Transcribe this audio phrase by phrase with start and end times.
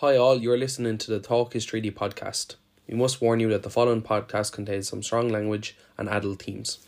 [0.00, 0.38] Hi, all.
[0.38, 2.54] You're listening to the Talk is Treaty podcast.
[2.88, 6.78] We must warn you that the following podcast contains some strong language and adult themes.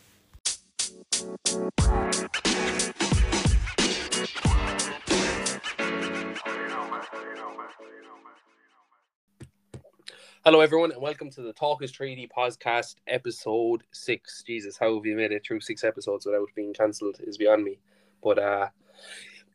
[10.42, 14.42] Hello, everyone, and welcome to the Talk is Treaty podcast, episode six.
[14.46, 17.78] Jesus, how have you made it through six episodes without being cancelled is beyond me.
[18.24, 18.68] But uh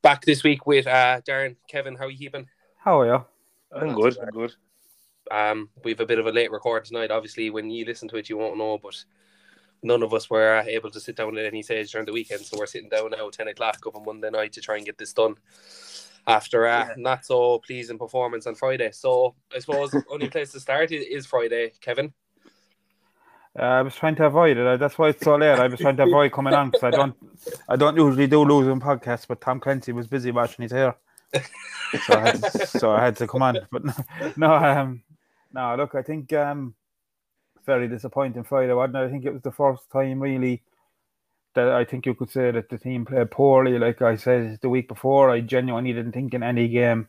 [0.03, 2.47] back this week with uh Darren, Kevin, how are you keeping?
[2.75, 3.25] How are you?
[3.71, 4.18] I'm good.
[4.20, 4.54] I'm good.
[5.29, 7.11] Um, we have a bit of a late record tonight.
[7.11, 9.04] Obviously, when you listen to it, you won't know, but
[9.83, 12.57] none of us were able to sit down at any stage during the weekend, so
[12.57, 14.97] we're sitting down now at ten o'clock up on Monday night to try and get
[14.97, 15.36] this done.
[16.25, 16.93] After a yeah.
[16.97, 21.71] not so pleasing performance on Friday, so I suppose only place to start is Friday,
[21.79, 22.13] Kevin.
[23.57, 24.79] Uh, I was trying to avoid it.
[24.79, 25.57] That's why it's so late.
[25.57, 27.15] I was trying to avoid coming on because I don't,
[27.69, 29.25] I don't usually do losing podcasts.
[29.25, 30.96] But Tom Clancy was busy watching his hair,
[31.33, 33.58] so I had to, so I had to come on.
[33.72, 33.94] But no,
[34.38, 35.03] no, um,
[35.53, 35.75] no.
[35.75, 36.75] Look, I think um,
[37.65, 38.99] very disappointing Friday, wasn't it?
[39.05, 40.63] I think it was the first time really
[41.53, 43.77] that I think you could say that the team played poorly.
[43.79, 47.07] Like I said the week before, I genuinely didn't think in any game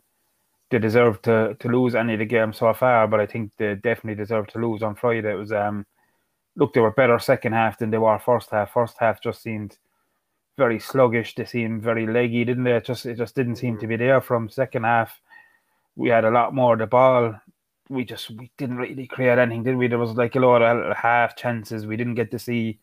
[0.70, 3.06] they deserved to to lose any of the games so far.
[3.06, 5.32] But I think they definitely deserved to lose on Friday.
[5.32, 5.86] It was um
[6.56, 8.72] look, they were better second half than they were first half.
[8.72, 9.78] First half just seemed
[10.58, 11.34] very sluggish.
[11.34, 12.76] They seemed very leggy, didn't they?
[12.76, 15.18] It just it just didn't seem to be there from second half.
[15.96, 17.40] We had a lot more of the ball.
[17.88, 19.88] We just we didn't really create anything, did we?
[19.88, 21.86] There was like a lot of half chances.
[21.86, 22.78] We didn't get to see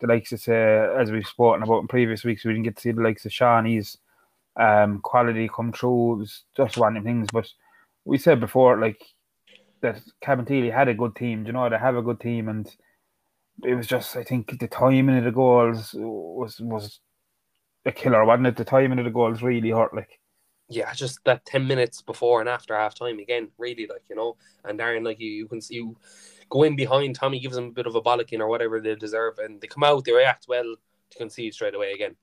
[0.00, 2.44] the likes of uh, as we've spoken about in previous weeks.
[2.44, 3.98] We didn't get to see the likes of Seanie's
[4.56, 6.14] um, quality come through.
[6.14, 7.28] It was just of things.
[7.32, 7.48] But
[8.06, 9.04] we said before, like
[9.82, 11.44] that Cabinteely had a good team.
[11.44, 12.74] Do You know, they have a good team and
[13.62, 17.00] it was just I think the timing of the goals was was
[17.86, 18.56] a killer, wasn't it?
[18.56, 20.20] The timing of the goals really hurt like
[20.70, 24.36] yeah, just that ten minutes before and after half time again, really like, you know,
[24.64, 25.96] and Darren like you you can see you
[26.48, 29.38] go in behind, Tommy gives them a bit of a bollocking or whatever they deserve
[29.38, 30.76] and they come out, they react well
[31.10, 32.14] to concede straight away again.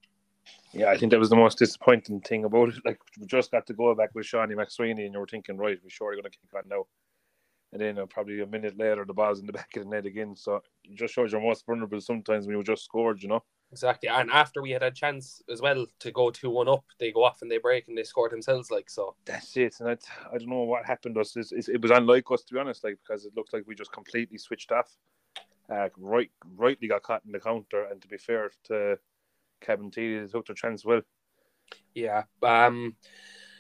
[0.74, 2.76] Yeah, I think that was the most disappointing thing about it.
[2.86, 5.78] Like we just got to go back with Seanie McSweeney and you were thinking, right,
[5.84, 6.86] we're sure gonna kick on now
[7.74, 10.06] and then uh, probably a minute later the ball's in the back of the net
[10.06, 10.38] again.
[10.38, 13.44] So it just shows you're most vulnerable sometimes when you just scored, you know.
[13.72, 17.12] Exactly, and after we had a chance as well to go two one up, they
[17.12, 18.72] go off and they break and they score themselves.
[18.72, 19.76] Like so, that's it.
[19.80, 19.98] And I,
[20.34, 21.36] I don't know what happened to us.
[21.36, 23.76] It's, it's, it was unlike us to be honest, like because it looked like we
[23.76, 24.96] just completely switched off.
[25.70, 28.98] Uh, right, rightly got caught in the counter, and to be fair to
[29.62, 31.02] Cabinteely, they took their chance well.
[31.94, 32.96] Yeah, um,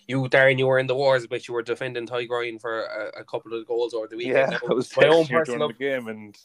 [0.07, 3.19] you, Darren, you were in the wars, but you were defending Ty Tygroyne for a,
[3.19, 4.53] a, couple of goals over the weekend.
[4.53, 6.37] Yeah, it was my own personal game, and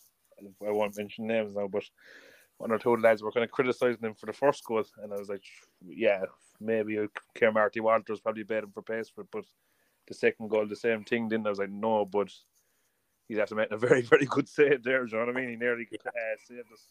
[0.67, 1.85] I won't mention names now, but
[2.63, 5.17] one or two lads were kind of criticising him for the first goal, and I
[5.17, 5.43] was like,
[5.85, 6.23] yeah,
[6.61, 6.97] maybe
[7.35, 9.45] Care Marty Walters probably bade him for pace for it, but
[10.07, 11.29] the second goal, the same thing.
[11.29, 12.33] Then I was like, no, but
[13.27, 15.05] he's after making a very, very good save there.
[15.05, 15.51] Do you know what I mean?
[15.51, 16.11] He nearly uh,
[16.47, 16.87] saved us.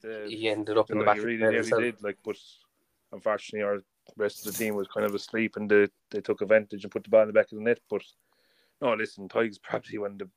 [0.00, 1.16] The, he ended up in the back.
[1.16, 2.36] He really nearly did, like, but
[3.10, 3.80] unfortunately, our
[4.16, 7.02] rest of the team was kind of asleep and they, they took advantage and put
[7.02, 7.80] the ball in the back of the net.
[7.90, 8.02] But
[8.80, 10.30] no, listen, Tig's probably one of the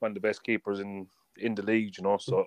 [0.00, 1.06] one of the best keepers in
[1.38, 2.18] in the league, you know.
[2.18, 2.44] So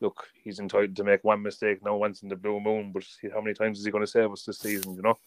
[0.00, 3.40] look, he's entitled to make one mistake now once in the blue moon, but how
[3.40, 5.18] many times is he going to save us this season, you know?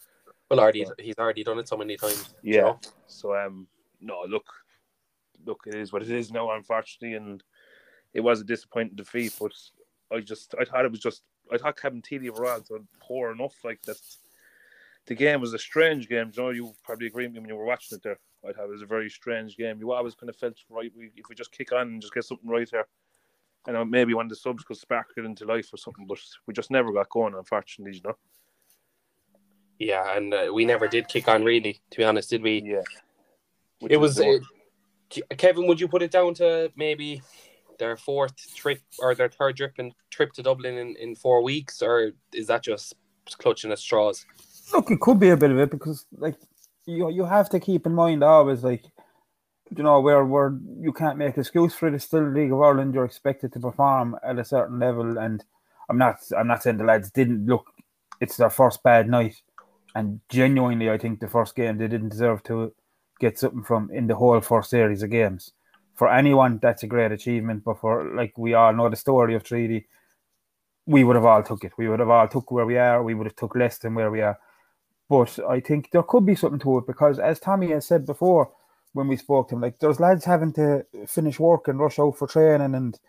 [0.49, 2.33] Well, already he's already done it so many times.
[2.41, 2.55] Yeah.
[2.55, 2.79] You know?
[3.07, 3.67] So um,
[4.01, 4.47] no, look,
[5.45, 7.43] look, it is what it is now, unfortunately, and
[8.13, 9.35] it was a disappointing defeat.
[9.39, 9.53] But
[10.11, 13.55] I just, I thought it was just, I thought Cabinteely overall so poor enough.
[13.63, 13.97] Like that,
[15.05, 16.31] the game was a strange game.
[16.35, 18.19] You know, you probably agree with me when you were watching it there.
[18.47, 19.79] I thought it was a very strange game.
[19.79, 20.91] You always kind of felt right.
[20.95, 22.87] We, if we just kick on and just get something right here,
[23.67, 26.17] I know maybe one of the subs could spark it into life or something, but
[26.47, 28.15] we just never got going, unfortunately, you know.
[29.77, 32.61] Yeah, and uh, we never did kick on, really, to be honest, did we?
[32.65, 32.81] Yeah.
[33.79, 34.19] Which it was.
[34.19, 34.39] Uh,
[35.37, 37.21] Kevin, would you put it down to maybe
[37.79, 41.81] their fourth trip or their third trip and trip to Dublin in, in four weeks,
[41.81, 42.93] or is that just
[43.37, 44.25] clutching at straws?
[44.73, 46.35] Look, it could be a bit of it because, like,
[46.85, 48.83] you you have to keep in mind always, like,
[49.75, 51.93] you know, where where you can't make excuse for it.
[51.93, 52.93] It's still League of Ireland.
[52.93, 55.43] You're expected to perform at a certain level, and
[55.89, 57.71] I'm not I'm not saying the lads didn't look.
[58.19, 59.41] It's their first bad night,
[59.95, 62.73] and genuinely, I think the first game they didn't deserve to
[63.19, 65.51] get something from in the whole first series of games.
[65.95, 67.63] For anyone, that's a great achievement.
[67.63, 69.87] But for like we all know the story of Treaty,
[70.85, 71.73] we would have all took it.
[71.77, 73.03] We would have all took where we are.
[73.03, 74.39] We would have took less than where we are.
[75.09, 78.51] But I think there could be something to it because, as Tommy has said before,
[78.93, 82.17] when we spoke to him, like there's lads having to finish work and rush out
[82.17, 82.99] for training, and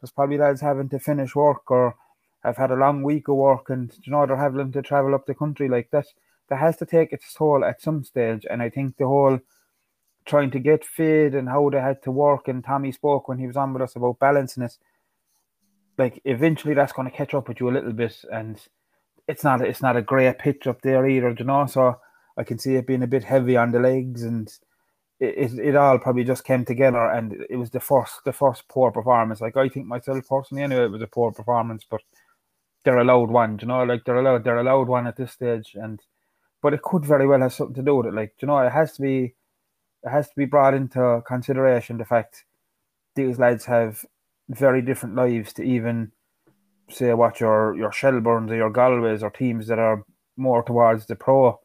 [0.00, 1.96] there's probably lads having to finish work or
[2.44, 5.26] have had a long week of work, and you know they're having to travel up
[5.26, 6.06] the country like that.
[6.48, 9.40] That has to take its toll at some stage, and I think the whole
[10.24, 12.48] trying to get fit and how they had to work.
[12.48, 14.76] And Tommy spoke when he was on with us about balancing it.
[15.96, 18.60] Like eventually, that's going to catch up with you a little bit, and
[19.26, 21.66] it's not it's not a great pitch up there either, you know.
[21.66, 21.98] So
[22.36, 24.48] I can see it being a bit heavy on the legs, and
[25.20, 27.10] it, it, all probably just came together.
[27.10, 29.40] And it was the first the first poor performance.
[29.40, 32.00] Like I think myself personally, anyway, it was a poor performance, but
[32.84, 36.00] they're allowed one, you know, like they're allowed they're allowed one at this stage, and
[36.62, 38.14] but it could very well have something to do with it.
[38.14, 39.34] Like you know, it has to be
[40.04, 42.44] it has to be brought into consideration the fact
[43.16, 44.04] these lads have
[44.48, 46.12] very different lives to even
[46.88, 50.04] say what your your Shelburnes or your Galways or teams that are
[50.36, 51.60] more towards the pro.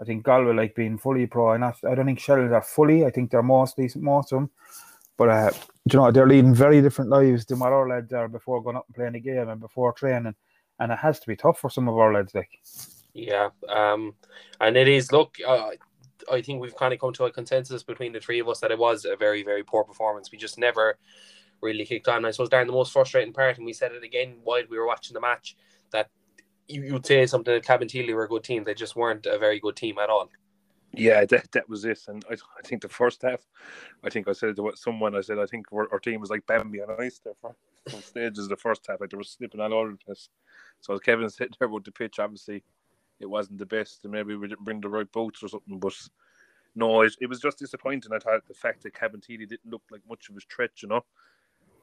[0.00, 1.52] I think Galway like being fully pro.
[1.52, 3.04] And not, I don't think Shells are fully.
[3.04, 4.50] I think they're mostly most of them.
[5.16, 5.50] But uh,
[5.90, 8.86] you know they're leading very different lives than what our lads are before going up
[8.88, 10.34] and playing a game and before training,
[10.80, 12.34] and it has to be tough for some of our lads.
[12.34, 12.50] Like,
[13.12, 14.14] yeah, um,
[14.60, 15.12] and it is.
[15.12, 15.70] Look, uh,
[16.32, 18.72] I think we've kind of come to a consensus between the three of us that
[18.72, 20.32] it was a very, very poor performance.
[20.32, 20.98] We just never
[21.60, 22.24] really kicked on.
[22.24, 24.86] I suppose Darren, the most frustrating part, and we said it again while we were
[24.86, 25.56] watching the match,
[25.92, 26.10] that
[26.68, 28.64] you, would say something that Cabinteely were a good team.
[28.64, 30.30] They just weren't a very good team at all.
[30.96, 32.00] Yeah, that, that was it.
[32.08, 33.40] And I, I think the first half,
[34.04, 36.46] I think I said to someone, I said, I think our, our team was like
[36.46, 37.54] Bambi on ice there for
[37.88, 39.00] some stages the first half.
[39.00, 40.28] Like they were slipping all over the place.
[40.80, 42.62] So as Kevin said there about the pitch, obviously
[43.20, 45.78] it wasn't the best and maybe we didn't bring the right boats or something.
[45.78, 45.94] But
[46.76, 48.12] no, it, it was just disappointing.
[48.12, 51.04] I thought the fact that Cabinteely didn't look like much of a threat, you know.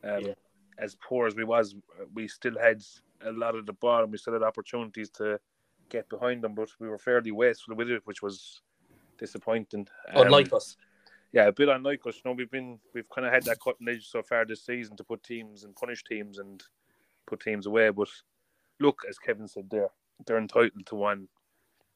[0.04, 0.34] Um, yeah.
[0.78, 1.76] As poor as we was,
[2.14, 2.84] we still had
[3.26, 5.40] a lot of the ball and we still had opportunities to
[5.90, 8.62] get behind them, but we were fairly wasteful with it, which was
[9.18, 9.88] disappointing.
[10.14, 10.78] Um, unlike us.
[11.32, 12.16] Yeah, a bit unlike us.
[12.16, 14.98] You know, we've been we've kind of had that cutting edge so far this season
[14.98, 16.62] to put teams and punish teams and
[17.28, 17.90] put teams away.
[17.90, 18.10] But
[18.80, 19.90] look, as Kevin said there,
[20.26, 21.28] they're entitled to one.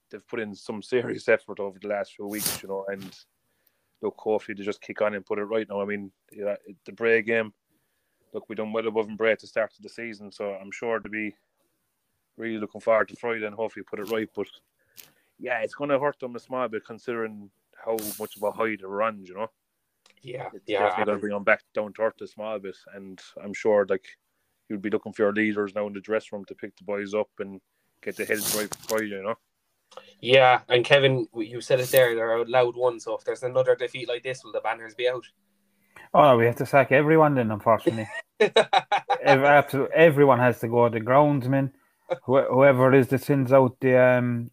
[0.10, 3.18] They've put in some serious effort over the last few weeks, you know, and
[4.02, 5.82] look, hopefully they just kick on and put it right now.
[5.82, 6.56] I mean, yeah,
[6.86, 7.54] the Bray game
[8.34, 11.00] look, we done well above and Bray to start of the season, so I'm sure
[11.00, 11.36] to be
[12.38, 14.30] really looking forward to Friday and hopefully put it right.
[14.36, 14.48] But
[15.40, 18.76] yeah, it's going to hurt them a small bit considering how much of a high
[18.76, 19.50] they run, you know.
[20.22, 20.80] Yeah, it's yeah.
[20.80, 23.86] Definitely going to bring them back down to earth a small bit, and I'm sure
[23.88, 24.06] like
[24.70, 27.14] you'd be looking for your leaders now in the dress room to pick the boys
[27.14, 27.62] up and
[28.02, 29.36] get the heads right for Friday, you know.
[30.20, 32.16] Yeah, and Kevin, you said it there.
[32.16, 35.08] They're a loud one, so if there's another defeat like this, will the banners be
[35.08, 35.26] out?
[36.18, 38.08] Oh, we have to sack everyone then, unfortunately.
[38.40, 40.88] Every, absolutely, everyone has to go.
[40.88, 41.72] The groundsman,
[42.26, 44.50] wh- whoever it is that sends out the um,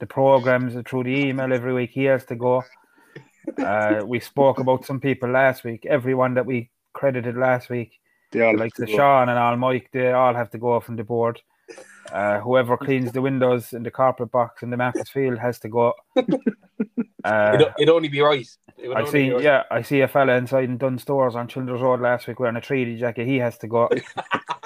[0.00, 2.62] the programs through the email every week, he has to go.
[3.58, 5.84] Uh, we spoke about some people last week.
[5.84, 7.98] Everyone that we credited last week,
[8.56, 11.40] like the Sean and all Mike, they all have to go from the board.
[12.10, 15.68] Uh, whoever cleans the windows in the carpet box in the Markets Field has to
[15.68, 15.94] go.
[17.24, 18.48] Uh, it'd, it'd, only be right.
[18.96, 19.42] I see, right.
[19.42, 22.56] yeah, I see a fella inside in Dunnes Stores on Childers Road last week wearing
[22.56, 23.28] a treaty jacket.
[23.28, 23.88] He has to go.
[23.94, 24.02] you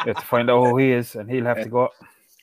[0.07, 1.91] have to find out who he is, and he'll have to go.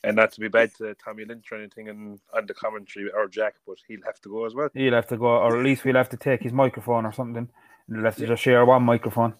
[0.04, 3.26] And not to be bad to Tommy Lynch or anything and on the commentary or
[3.26, 4.68] Jack, but he'll have to go as well.
[4.74, 7.48] He'll have to go, or at least we'll have to take his microphone or something.
[7.88, 8.28] We'll have to yeah.
[8.28, 9.34] just share one microphone.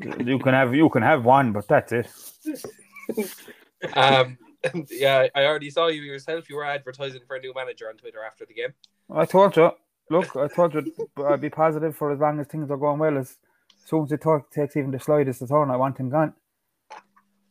[0.00, 2.06] You can have you can have one, but that's it.
[3.94, 4.38] um,
[4.90, 6.48] yeah, I already saw you yourself.
[6.48, 8.74] You were advertising for a new manager on Twitter after the game.
[9.12, 9.70] I told you.
[10.08, 10.92] Look, I told you
[11.26, 13.18] I'd be positive for as long as things are going well.
[13.18, 13.38] As
[13.86, 16.32] soon as it talk, takes even the slightest of turn, I want him gone.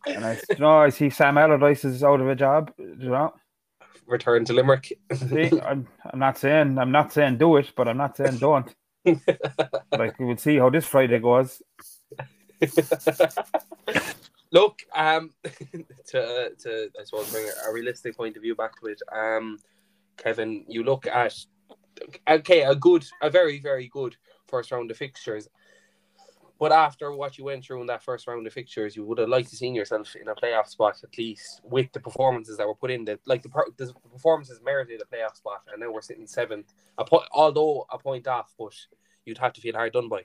[0.07, 2.71] And I, you know, I see Sam Allardyce is out of a job.
[2.77, 3.33] You know,
[4.07, 4.93] return to Limerick.
[5.13, 8.73] see, I'm, I'm not saying I'm not saying do it, but I'm not saying don't.
[9.91, 11.61] like we will see how this Friday goes.
[14.55, 19.01] Look, um, to to I suppose bring a realistic point of view back to it.
[19.11, 19.59] Um,
[20.15, 21.35] Kevin, you look at
[22.27, 24.15] okay, a good, a very, very good
[24.47, 25.49] first round of fixtures.
[26.57, 29.27] But after what you went through in that first round of fixtures, you would have
[29.27, 32.75] liked to seen yourself in a playoff spot at least with the performances that were
[32.75, 33.03] put in.
[33.03, 36.73] That like the, the performances merited a playoff spot, and now we're sitting seventh.
[36.97, 38.73] A po- although a point off, but
[39.25, 40.23] you'd have to feel hard done by.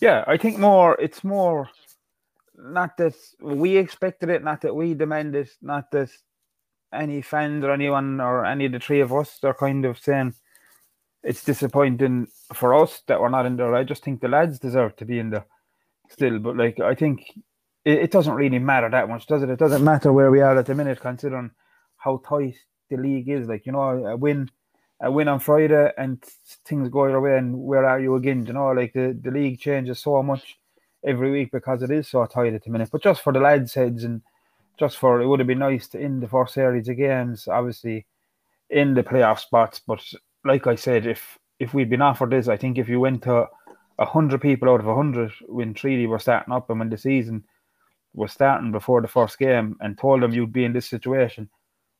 [0.00, 0.94] Yeah, I think more.
[1.00, 1.68] It's more
[2.58, 6.10] not that we expected it, not that we demanded, not that
[6.92, 10.34] any fans or anyone or any of the three of us are kind of saying
[11.22, 13.74] it's disappointing for us that we're not in there.
[13.74, 15.46] I just think the lads deserve to be in there
[16.08, 16.38] still.
[16.38, 17.30] But like I think
[17.84, 19.50] it, it, doesn't really matter that much, does it?
[19.50, 21.50] It doesn't matter where we are at the minute, considering
[21.96, 22.56] how tight
[22.90, 23.48] the league is.
[23.48, 24.50] Like you know, a win,
[25.00, 26.22] a win on Friday, and
[26.64, 28.46] things go your way, and where are you again?
[28.46, 30.58] You know, like the, the league changes so much
[31.04, 32.90] every week because it is so tight at the minute.
[32.90, 34.22] But just for the lads' heads and
[34.78, 38.06] just for it would have been nice to end the first series of games, obviously
[38.70, 39.80] in the playoff spots.
[39.86, 40.02] But
[40.44, 43.48] like I said, if if we'd been offered this, I think if you went to
[43.98, 47.44] hundred people out of hundred when Treaty were starting up and when the season
[48.14, 51.48] was starting before the first game and told them you'd be in this situation,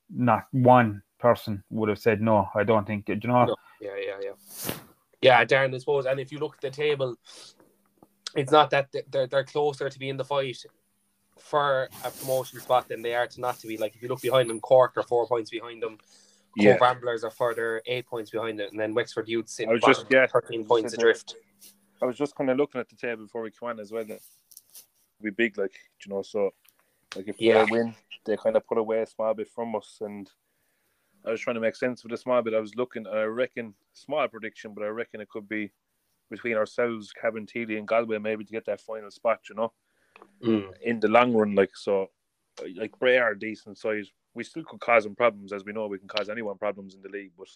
[0.09, 2.47] not one person would have said no.
[2.55, 3.09] I don't think.
[3.09, 3.45] You know.
[3.45, 3.55] No.
[3.81, 4.73] Yeah, yeah, yeah.
[5.21, 6.05] Yeah, Darren, I suppose.
[6.05, 7.17] And if you look at the table,
[8.35, 10.57] it's not that they're they're closer to be in the fight
[11.37, 13.77] for a promotion spot than they are to not to be.
[13.77, 15.97] Like if you look behind them, Cork are four points behind them.
[16.55, 16.73] Yeah.
[16.73, 19.81] Cobh Ramblers are further eight points behind it, and then Wexford Youth sitting I was
[19.81, 21.35] bottom, just- yeah, thirteen points adrift.
[22.01, 24.05] I was just kind of looking at the table before we come on as well.
[24.05, 24.19] That
[25.21, 26.51] we big, like you know, so
[27.15, 27.65] like if Yeah.
[27.65, 27.95] they win,
[28.25, 30.29] they kind of put away a small bit from us, and
[31.25, 32.53] I was trying to make sense of the small bit.
[32.53, 35.71] I was looking, I reckon small prediction, but I reckon it could be
[36.29, 39.41] between ourselves, Cabinteely, and Galway, maybe to get that final spot.
[39.49, 39.73] You know,
[40.41, 40.73] Mm.
[40.81, 42.11] in the long run, like so,
[42.75, 44.11] like Bray are decent size.
[44.33, 47.01] We still could cause them problems, as we know we can cause anyone problems in
[47.01, 47.47] the league, but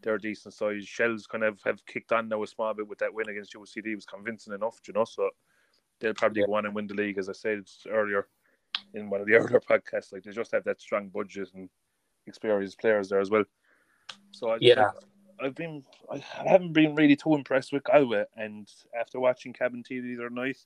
[0.00, 0.86] they're decent size.
[0.86, 3.94] Shells kind of have kicked on now a small bit with that win against UCD
[3.94, 5.04] was convincing enough, you know.
[5.04, 5.30] So
[6.00, 6.46] they'll probably Yeah.
[6.46, 8.28] go on and win the league, as I said earlier
[8.94, 10.12] in one of the earlier podcasts.
[10.12, 11.68] Like they just have that strong budget and
[12.26, 13.44] experienced players there as well.
[14.32, 14.90] So I Yeah.
[15.42, 18.68] I've been I haven't been really too impressed with Galway, and
[18.98, 20.58] after watching Cabin Tea the other night,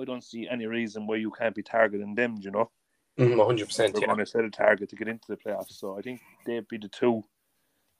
[0.00, 2.36] I don't see any reason why you can't be targeting them.
[2.40, 2.70] You know,
[3.18, 3.94] Mm, 100%.
[3.94, 5.72] we're going to set a target to get into the playoffs.
[5.78, 7.22] So I think they'd be the two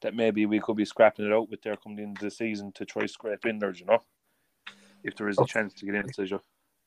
[0.03, 2.85] that maybe we could be scrapping it out with there coming into the season to
[2.85, 3.73] try scrape in there.
[3.73, 4.03] You know,
[5.05, 6.41] if there is a chance to get into you.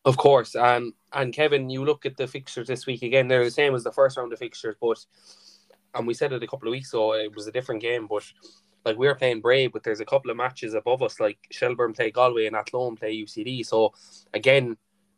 [0.03, 3.27] Of course, and and Kevin, you look at the fixtures this week again.
[3.27, 5.03] They're the same as the first round of fixtures, but
[5.95, 7.13] and we said it a couple of weeks ago.
[7.13, 8.23] It was a different game, but
[8.87, 11.19] like we're playing Bray, but there's a couple of matches above us.
[11.19, 13.65] Like Shelburne play Galway and Athlone play UCD.
[13.65, 13.93] So
[14.33, 14.77] again,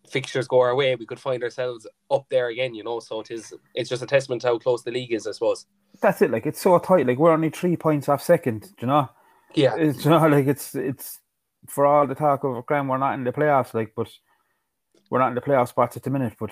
[0.09, 0.95] fixtures go our way.
[0.95, 2.75] We could find ourselves up there again.
[2.75, 3.53] You know, so it is.
[3.73, 5.65] It's just a testament to how close the league is, I suppose.
[6.01, 6.31] That's it.
[6.31, 7.07] Like it's so tight.
[7.07, 8.69] Like we're only three points off second.
[8.81, 9.09] You know.
[9.55, 11.19] Yeah, It's you know like it's it's
[11.67, 13.73] for all the talk of Graham, we're not in the playoffs.
[13.73, 14.09] Like, but
[15.09, 16.33] we're not in the playoff spots at the minute.
[16.39, 16.51] But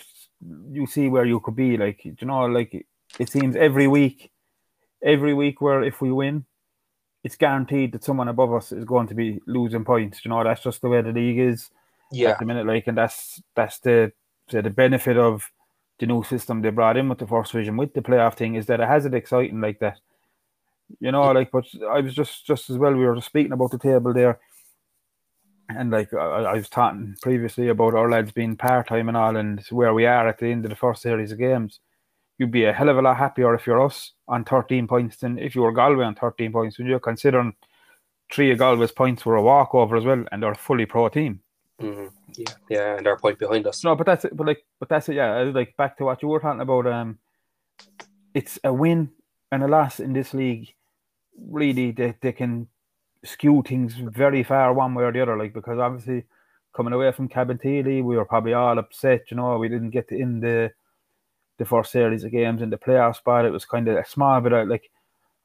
[0.71, 1.77] you see where you could be.
[1.77, 2.85] Like you know, like
[3.19, 4.31] it seems every week,
[5.03, 6.45] every week where if we win,
[7.27, 10.23] it's guaranteed that someone above us is going to be losing points.
[10.23, 11.69] You know, that's just the way the league is
[12.09, 12.65] yeah, at the minute.
[12.65, 14.13] Like, and that's that's the
[14.49, 15.51] the the benefit of
[15.99, 18.67] the new system they brought in with the first vision with the playoff thing is
[18.67, 19.99] that it has it exciting like that.
[21.01, 22.93] You know, like, but I was just just as well.
[22.93, 24.39] We were speaking about the table there,
[25.67, 29.35] and like I, I was talking previously about our lads being part time and all,
[29.35, 31.81] and where we are at the end of the first series of games.
[32.37, 35.39] You'd be a hell of a lot happier if you're us on 13 points than
[35.39, 36.77] if you were Galway on 13 points.
[36.77, 37.55] When you're considering
[38.31, 41.41] three of Galway's points were a walkover as well, and they're a fully pro team.
[41.81, 42.11] Mhm.
[42.35, 43.83] yeah, yeah, and they're a point behind us.
[43.83, 44.35] No, but that's it.
[44.35, 45.15] But like, but that's it.
[45.15, 46.87] Yeah, like back to what you were talking about.
[46.87, 47.19] Um,
[48.33, 49.11] it's a win
[49.51, 50.73] and a loss in this league.
[51.39, 52.67] Really, they they can
[53.23, 55.37] skew things very far one way or the other.
[55.37, 56.25] Like because obviously,
[56.73, 59.29] coming away from Cabin Cabinteely, we were probably all upset.
[59.29, 60.71] You know, we didn't get in the
[61.57, 63.45] the first series of games in the playoff spot.
[63.45, 64.89] It was kind of a small bit of like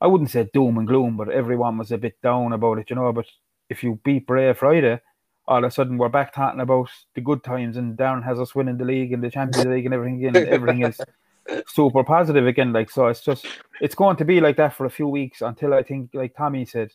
[0.01, 2.91] I wouldn't say doom and gloom, but everyone was a bit down about it.
[2.91, 3.27] You know, but
[3.69, 5.01] if you beat Bray Friday
[5.47, 8.55] all of a sudden we're back talking about the good times and Darren has us
[8.55, 10.49] winning the league and the Champions League and everything again.
[10.49, 11.01] everything is
[11.67, 12.73] super positive again.
[12.73, 13.47] Like so it's just
[13.81, 16.65] it's going to be like that for a few weeks until I think like Tommy
[16.65, 16.93] said,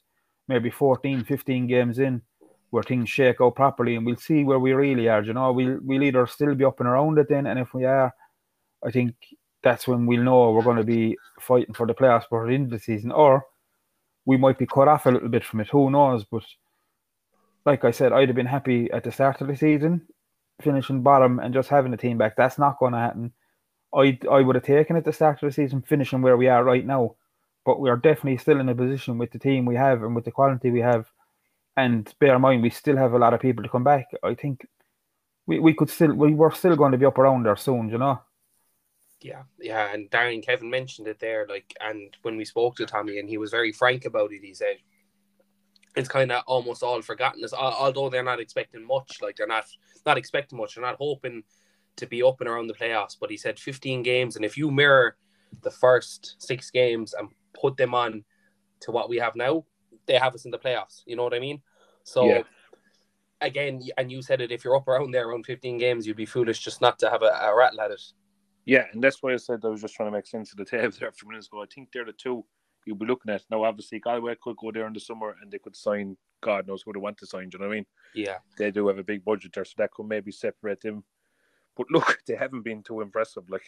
[0.47, 2.21] maybe 14, 15 games in
[2.69, 5.23] where things shake out properly and we'll see where we really are.
[5.23, 7.83] You know, we'll we'll either still be up and around it then and if we
[7.83, 8.13] are,
[8.87, 9.15] I think
[9.63, 12.65] that's when we'll know we're going to be fighting for the playoffs for the end
[12.65, 13.45] of the season, or
[14.25, 15.69] we might be cut off a little bit from it.
[15.69, 16.23] Who knows?
[16.23, 16.43] But
[17.65, 20.07] like I said, I'd have been happy at the start of the season,
[20.61, 22.35] finishing bottom and just having the team back.
[22.37, 23.33] That's not going to happen.
[23.93, 26.47] I I would have taken it at the start of the season, finishing where we
[26.47, 27.15] are right now.
[27.65, 30.23] But we are definitely still in a position with the team we have and with
[30.23, 31.11] the quality we have.
[31.75, 34.07] And bear in mind, we still have a lot of people to come back.
[34.23, 34.65] I think
[35.45, 37.97] we, we could still we were still going to be up around there soon, you
[37.97, 38.21] know.
[39.21, 43.19] Yeah, yeah, and Darren Kevin mentioned it there, like, and when we spoke to Tommy,
[43.19, 44.43] and he was very frank about it.
[44.43, 44.77] He said
[45.97, 47.43] it's kind of almost all forgotten.
[47.43, 49.65] As although they're not expecting much, like they're not
[50.05, 51.43] not expecting much, they're not hoping
[51.95, 53.17] to be up and around the playoffs.
[53.19, 55.17] But he said 15 games, and if you mirror
[55.63, 58.23] the first six games and put them on
[58.81, 59.65] to what we have now,
[60.05, 61.01] they have us in the playoffs.
[61.05, 61.61] You know what I mean?
[62.03, 62.25] So.
[62.25, 62.43] Yeah.
[63.39, 64.51] Again, and you said it.
[64.51, 67.21] If you're up around there around 15 games, you'd be foolish just not to have
[67.21, 68.01] a, a rattle at it.
[68.67, 70.65] Yeah, and that's why I said I was just trying to make sense of the
[70.65, 71.63] table there for minutes ago.
[71.63, 72.45] I think they're the two
[72.85, 73.43] you'll be looking at.
[73.49, 76.83] Now, obviously, Galway could go there in the summer and they could sign God knows
[76.85, 77.49] who they want to sign.
[77.49, 77.85] Do you know what I mean?
[78.13, 81.03] Yeah, They do have a big budget there, so that could maybe separate them.
[81.75, 83.49] But look, they haven't been too impressive.
[83.49, 83.63] Like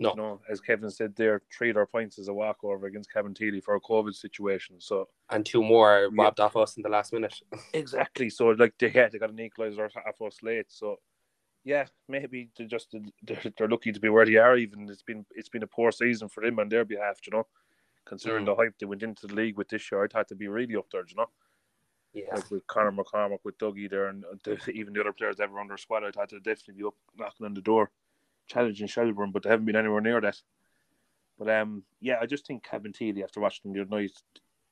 [0.00, 0.10] No.
[0.10, 3.62] You know, as Kevin said there, three of their points is a walkover against Cabinteely
[3.62, 4.76] for a COVID situation.
[4.80, 6.22] So And two more Yeah.
[6.24, 7.34] robbed off us in the last minute.
[7.74, 8.30] exactly.
[8.30, 10.66] So like they yeah, they got an equaliser half us late.
[10.68, 10.98] So
[11.64, 14.56] yeah, maybe they're just they're, they're lucky to be where they are.
[14.56, 17.18] Even it's been it's been a poor season for them on their behalf.
[17.26, 17.46] You know,
[18.04, 18.46] considering Mm.
[18.46, 20.76] the hype they went into the league with this year, I thought they'd be really
[20.76, 21.04] up there.
[21.08, 21.30] You know.
[22.14, 22.34] Yeah.
[22.34, 25.60] like with Conor McCormick, with Dougie there, and the, even the other players that were
[25.60, 27.90] on their squad, I thought they'd definitely be up knocking on the door,
[28.46, 30.38] challenging Shelburne, but they haven't been anywhere near that.
[31.38, 34.12] But um, yeah, I just think Cabinteely, after watching them the other night,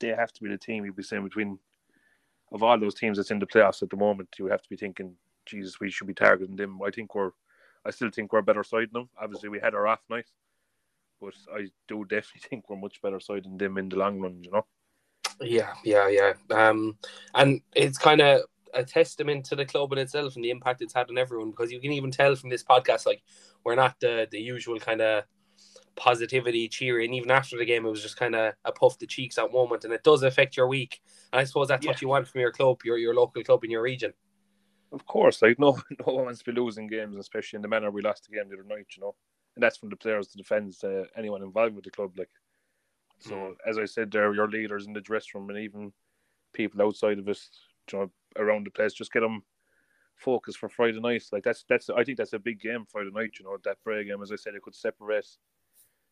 [0.00, 1.58] they have to be the team you'd be saying between
[2.52, 4.28] of all those teams that's in the playoffs at the moment.
[4.38, 5.16] You would have to be thinking,
[5.50, 6.80] Jesus, we should be targeting them.
[6.86, 7.32] I think we're,
[7.84, 9.10] I still think we're a better side than them.
[9.20, 10.26] Obviously, we had our off night,
[11.20, 14.42] but I do definitely think we're much better side than them in the long run.
[14.42, 14.66] You know.
[15.40, 16.32] Yeah, yeah, yeah.
[16.50, 16.98] Um,
[17.34, 18.42] and it's kind of
[18.74, 21.72] a testament to the club in itself and the impact it's had on everyone because
[21.72, 23.22] you can even tell from this podcast, like
[23.64, 25.24] we're not the the usual kind of
[25.96, 27.14] positivity, cheering.
[27.14, 29.84] Even after the game, it was just kind of a puff the cheeks at moment,
[29.84, 31.00] and it does affect your week.
[31.32, 33.70] And I suppose that's what you want from your club, your your local club in
[33.70, 34.12] your region.
[34.92, 37.90] Of course, like no, no one wants to be losing games, especially in the manner
[37.90, 38.86] we lost the game the other night.
[38.96, 39.14] You know,
[39.54, 42.18] and that's from the players, the fans, to anyone involved with the club.
[42.18, 42.30] Like,
[43.18, 43.56] so Mm.
[43.66, 45.92] as I said, there, your leaders in the dress room, and even
[46.52, 47.50] people outside of us,
[47.92, 49.42] you know, around the place, just get them
[50.16, 51.24] focused for Friday night.
[51.32, 53.38] Like that's that's I think that's a big game Friday night.
[53.38, 55.26] You know, that Bray game, as I said, it could separate,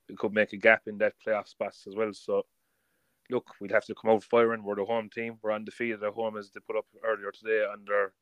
[0.09, 2.13] it could make a gap in that playoff spots as well.
[2.13, 2.47] So.
[3.31, 4.65] Look, we'd have to come out firing.
[4.65, 5.39] We're the home team.
[5.43, 8.15] We're undefeated at home, as they put up earlier today their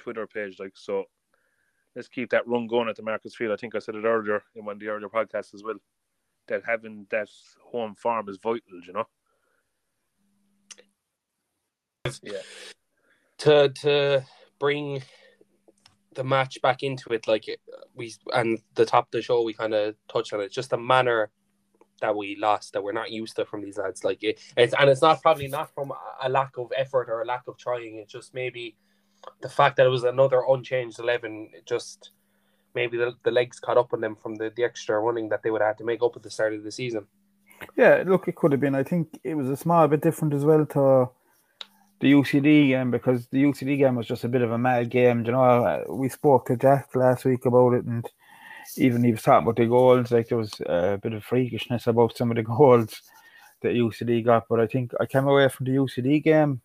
[0.00, 0.58] Twitter page.
[0.58, 1.04] Like so,
[1.94, 3.52] let's keep that run going at the Markets Field.
[3.52, 5.76] I think I said it earlier in one of the earlier podcasts as well.
[6.48, 7.28] That having that
[7.62, 9.06] home farm is vital, you know.
[12.22, 12.40] Yeah,
[13.38, 14.24] to to
[14.58, 15.02] bring
[16.14, 17.46] the match back into it like
[17.94, 20.76] we and the top of the show we kind of touched on it just the
[20.76, 21.30] manner
[22.00, 24.90] that we lost that we're not used to from these lads like it, it's and
[24.90, 25.92] it's not probably not from
[26.22, 28.76] a lack of effort or a lack of trying it's just maybe
[29.42, 32.10] the fact that it was another unchanged 11 it just
[32.74, 35.50] maybe the, the legs caught up on them from the, the extra running that they
[35.50, 37.06] would have had to make up at the start of the season
[37.76, 38.74] Yeah, look, it could have been.
[38.74, 41.10] I think it was a small bit different as well to
[42.00, 45.24] the UCD game because the UCD game was just a bit of a mad game.
[45.24, 48.08] You know, Uh, we spoke to Jack last week about it, and
[48.76, 50.10] even he was talking about the goals.
[50.10, 53.02] Like there was a bit of freakishness about some of the goals
[53.60, 54.48] that UCD got.
[54.48, 56.62] But I think I came away from the UCD game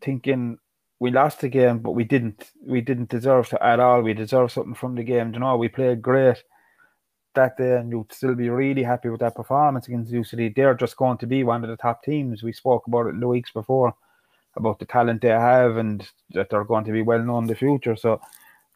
[0.00, 0.58] thinking
[1.02, 2.40] we lost the game, but we didn't.
[2.64, 4.02] We didn't deserve to at all.
[4.02, 5.34] We deserved something from the game.
[5.34, 6.38] You know, we played great
[7.34, 10.54] that day, and you'd still be really happy with that performance against UCD.
[10.54, 12.42] They're just going to be one of the top teams.
[12.44, 13.94] We spoke about it in the weeks before
[14.54, 17.54] about the talent they have and that they're going to be well known in the
[17.56, 17.96] future.
[17.96, 18.20] So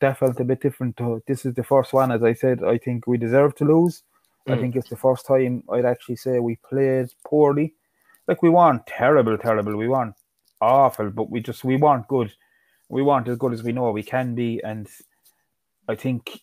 [0.01, 0.97] that felt a bit different.
[0.97, 2.65] To, this is the first one, as I said.
[2.65, 4.03] I think we deserve to lose.
[4.49, 4.61] I Mm.
[4.61, 7.75] think it's the first time I'd actually say we played poorly.
[8.27, 9.77] Like we weren't terrible, terrible.
[9.77, 10.15] We weren't
[10.61, 12.33] awful, but we just we weren't good.
[12.88, 14.88] We weren't as good as we know we can be, and
[15.88, 16.40] I think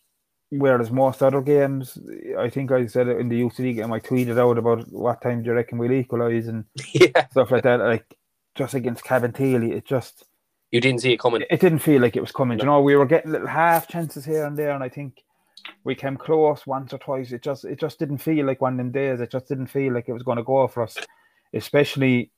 [0.49, 1.97] whereas most other games,
[2.37, 5.41] I think I said it in the UCD game, I tweeted out about what time
[5.41, 7.79] do you reckon we'll equalise and yeah stuff like that.
[7.79, 8.15] Like
[8.55, 10.25] just against Cabinteely, it just
[10.71, 12.59] you didn't see it coming it didn't feel like it was coming.
[12.59, 15.23] You know, we were getting little half chances here and there, and I think
[15.83, 17.31] we came close once or twice.
[17.31, 19.21] It just it just didn't feel like one of them days.
[19.21, 20.97] It just didn't feel like it was going to go for us.
[21.53, 22.31] Especially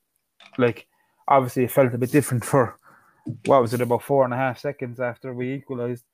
[0.57, 0.87] like
[1.27, 2.77] obviously it felt a bit different for
[3.45, 6.05] what was it about four and a half seconds after we equalised.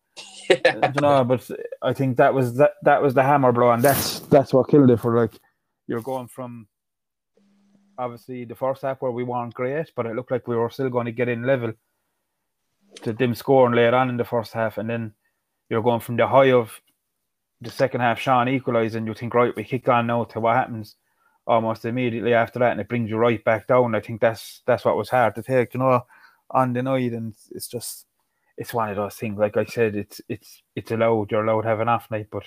[0.49, 0.91] yeah.
[0.93, 1.49] you know, but
[1.81, 4.89] I think that was that that was the hammer blow, and that's that's what killed
[4.89, 5.39] it for like
[5.87, 6.67] you're going from
[7.97, 10.89] obviously the first half where we weren't great, but it looked like we were still
[10.89, 11.73] going to get in level
[13.03, 15.13] to them scoring later on in the first half, and then
[15.69, 16.81] you're going from the high of
[17.61, 20.95] the second half, Sean equalising, you think right, we kick on now to what happens
[21.47, 23.95] almost immediately after that, and it brings you right back down.
[23.95, 26.05] I think that's that's what was hard to take, you know,
[26.49, 28.05] on the night, and it's just
[28.57, 29.37] it's one of those things.
[29.37, 31.31] Like I said, it's it's it's allowed.
[31.31, 32.45] You're allowed to have an off night, but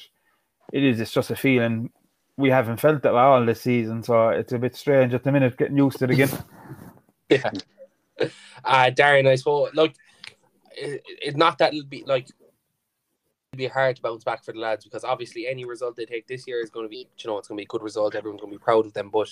[0.73, 1.01] it is.
[1.01, 1.91] It's just a feeling
[2.37, 5.33] we haven't felt it at all this season, so it's a bit strange at the
[5.33, 6.31] minute getting used to it again.
[7.31, 7.51] Yeah.
[8.63, 9.93] Uh, Darren, I suppose, look,
[10.77, 12.44] it's it, not that it'll be like, it'll
[13.57, 16.47] be hard to bounce back for the lads because obviously any result they take this
[16.47, 18.15] year is going to be, you know, it's going to be a good result.
[18.15, 19.29] Everyone's going to be proud of them, but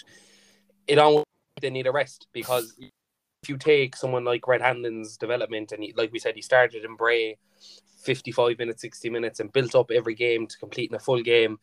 [0.87, 1.27] it almost
[1.61, 5.93] they need a rest because if you take someone like Red Hanlon's development and he,
[5.97, 7.39] like we said, he started in Bray
[8.03, 11.59] 55 minutes, 60 minutes and built up every game to completing a full game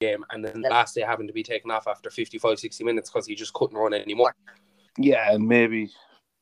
[0.00, 3.26] game and then last day having to be taken off after 55 60 minutes because
[3.26, 4.34] he just couldn't run anymore
[4.98, 5.90] Yeah, and maybe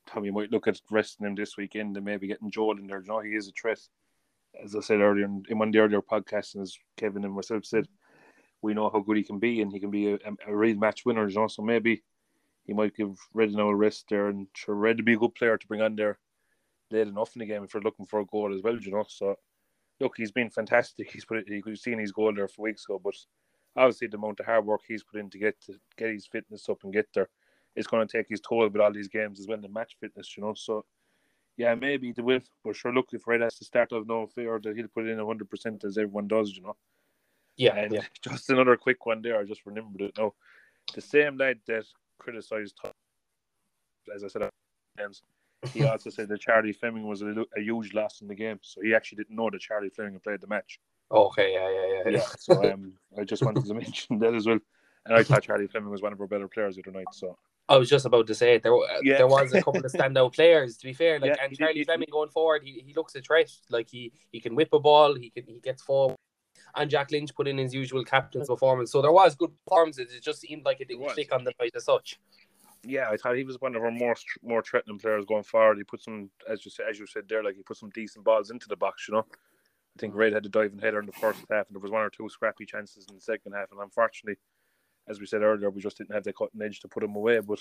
[0.07, 3.01] Tommy might look at resting him this weekend and maybe getting Joel in there.
[3.01, 3.81] You know, he is a threat.
[4.63, 7.65] As I said earlier in, one of the earlier podcasts, and as Kevin and myself
[7.65, 7.87] said,
[8.63, 11.05] we know how good he can be, and he can be a, a real match
[11.05, 11.29] winner.
[11.29, 12.03] You know, so maybe
[12.65, 15.35] he might give Red now a rest there, and sure Red to be a good
[15.35, 16.19] player to bring on there
[16.91, 18.77] late enough in the game if you're looking for a goal as well.
[18.79, 19.37] You know, so
[20.01, 21.11] look, he's been fantastic.
[21.11, 23.15] He's put it, you've seen his goal there for weeks ago, but
[23.77, 26.69] obviously the amount of hard work he's put in to get to get his fitness
[26.69, 27.29] up and get there
[27.77, 30.37] is going to take his toll with all these games as well, the match fitness.
[30.37, 30.85] You know, so
[31.57, 32.41] yeah, maybe they will.
[32.65, 35.19] But sure, look, if Red has to start off no fear that he'll put in
[35.19, 36.53] hundred percent as everyone does.
[36.55, 36.77] You know.
[37.57, 38.03] Yeah, and yeah.
[38.23, 39.39] just another quick one there.
[39.39, 40.35] I just remembered it now.
[40.95, 41.85] The same lad that
[42.19, 42.79] criticised,
[44.15, 44.51] as I said,
[45.73, 48.81] he also said that Charlie Fleming was a, a, huge loss in the game, so
[48.83, 50.79] he actually didn't know that Charlie Fleming had played the match.
[51.11, 52.19] Okay, yeah, yeah, yeah.
[52.19, 54.59] yeah so um, I just wanted to mention that as well.
[55.07, 57.07] And I thought Charlie Fleming was one of our better players the other night.
[57.13, 57.37] So
[57.69, 58.63] I was just about to say it.
[58.63, 58.75] there.
[59.03, 59.17] Yeah.
[59.19, 60.77] There was a couple of standout players.
[60.79, 63.23] To be fair, like Yeah, and Charlie did- Fleming going forward, he, he looks a
[63.23, 63.51] threat.
[63.71, 65.15] Like he he can whip a ball.
[65.15, 66.17] He can he gets forward.
[66.77, 68.91] And Jack Lynch put in his usual captain's performance.
[68.93, 70.13] So there was good performances.
[70.13, 71.15] It just seemed like it didn't was.
[71.15, 72.19] click on the night as such.
[72.83, 75.79] yeah, I thought he was one of our more more threatening players going forward.
[75.79, 78.25] He put some, as you said, as you said there, like he put some decent
[78.25, 79.09] balls into the box.
[79.09, 81.81] You know, I think Red had a diving header in the first half, and there
[81.81, 83.71] was one or two scrappy chances in the second half.
[83.71, 84.39] And unfortunately,
[85.09, 87.41] as we said earlier, we just didn't have the cutting edge to put him away.
[87.41, 87.61] But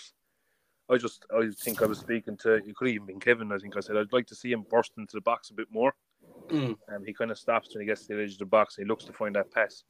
[0.90, 3.52] I just, I think I was speaking to, it could even been Kevin.
[3.52, 5.68] I think I said I'd like to see him burst into the box a bit
[5.72, 5.94] more.
[6.50, 6.76] Mm.
[6.94, 8.86] Um, he kind of stops when he gets to the edge of the box and
[8.86, 9.84] he looks to find that pass.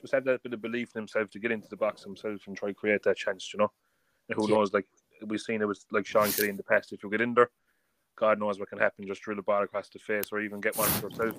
[0.00, 2.56] Just have that bit of belief in himself to get into the box himself and
[2.56, 3.72] try to create that chance, you know.
[4.28, 4.56] And who Yeah.
[4.56, 4.86] knows, like
[5.24, 6.92] we've seen it was like Sean Kelly in the past.
[6.92, 7.50] If you get in there,
[8.16, 9.06] God knows what can happen.
[9.06, 11.36] Just drill the ball across the face or even get one for yourself.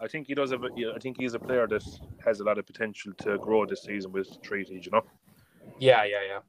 [0.00, 0.64] I think he does have.
[0.64, 1.84] A, yeah, I think he's a player that
[2.24, 4.80] has a lot of potential to grow this season with Treaty.
[4.82, 5.04] You know.
[5.78, 6.40] Yeah, yeah,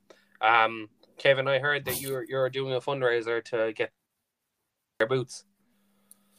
[0.41, 0.63] yeah.
[0.63, 3.91] Um, Kevin, I heard that you're you're doing a fundraiser to get
[4.99, 5.45] their boots.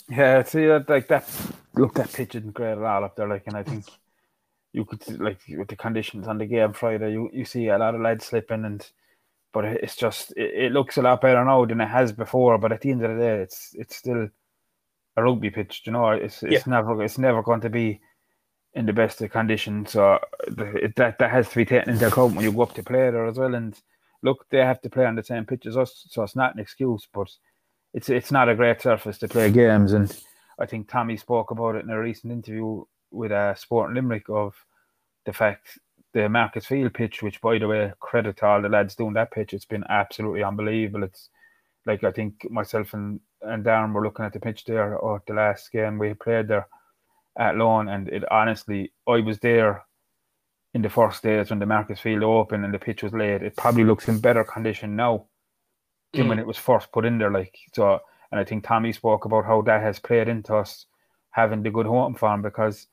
[0.08, 1.28] Yeah, see that like that.
[1.74, 3.28] Look, that pitch isn't great at all up there.
[3.28, 3.84] Like, and I think
[4.72, 7.78] you could see, like with the conditions on the game Friday, you, you see a
[7.78, 8.88] lot of lads slipping, and
[9.52, 12.58] but it's just it, it looks a lot better now than it has before.
[12.58, 14.28] But at the end of the day, it's it's still
[15.16, 15.82] a rugby pitch.
[15.86, 18.00] You know, it's it's never it's never going to be
[18.74, 19.92] in the best of conditions.
[19.92, 22.82] So it, that that has to be taken into account when you go up to
[22.82, 23.54] play there as well.
[23.54, 23.78] And
[24.22, 26.60] look, they have to play on the same pitch as us, so it's not an
[26.60, 27.28] excuse, but
[27.94, 29.92] it's it's not a great surface to play games.
[29.92, 30.16] And
[30.58, 34.54] I think Tommy spoke about it in a recent interview with uh, Sport Limerick of
[35.26, 35.78] the fact
[36.12, 39.30] the Markets Field pitch, which by the way, credit to all the lads doing that
[39.30, 41.04] pitch, it's been absolutely unbelievable.
[41.04, 41.30] It's
[41.86, 45.34] like I think myself and, and Darren were looking at the pitch there or the
[45.34, 46.66] last game we played there
[47.38, 49.84] at Lawn and it honestly I was there
[50.74, 53.42] in the first days when the Markets Field opened and the pitch was laid.
[53.42, 55.26] It probably looks in better condition now
[56.12, 56.42] than when mm.
[56.42, 57.30] it was first put in there.
[57.30, 60.86] Like so, and I think Tommy spoke about how that has played into us
[61.30, 62.86] having the good home farm because,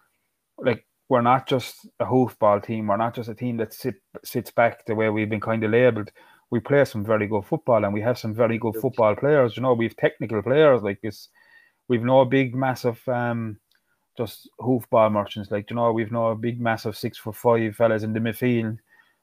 [0.57, 2.87] like, we're not just a hoofball team.
[2.87, 5.71] We're not just a team that sit, sits back the way we've been kind of
[5.71, 6.11] labelled.
[6.49, 9.57] We play some very good football, and we have some very good football players.
[9.57, 11.29] You know, we've technical players like this.
[11.89, 13.59] We've no big, massive, um,
[14.17, 15.51] just hoofball merchants.
[15.51, 18.77] Like you know, we've no big, massive six foot five fellas in the midfield,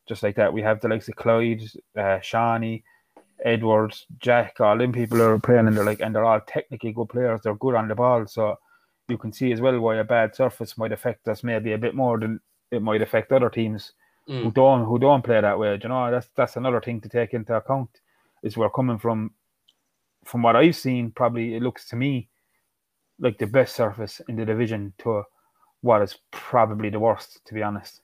[0.08, 0.52] just like that.
[0.52, 1.62] We have the likes of Clyde,
[1.96, 2.82] uh, Seanie,
[3.44, 7.08] Edwards, Jack, all them people are playing and they're like and they're all technically good
[7.08, 7.40] players.
[7.42, 8.26] They're good on the ball.
[8.26, 8.58] So
[9.08, 11.94] you can see as well why a bad surface might affect us maybe a bit
[11.94, 13.92] more than it might affect other teams
[14.26, 14.54] who Mm.
[14.54, 15.76] don't who don't play that way.
[15.76, 17.90] Do you know, that's that's another thing to take into account.
[18.42, 19.32] Is we're coming from
[20.24, 22.28] from what I've seen, probably it looks to me
[23.18, 25.22] like the best surface in the division to
[25.82, 28.00] what is probably the worst, to be honest.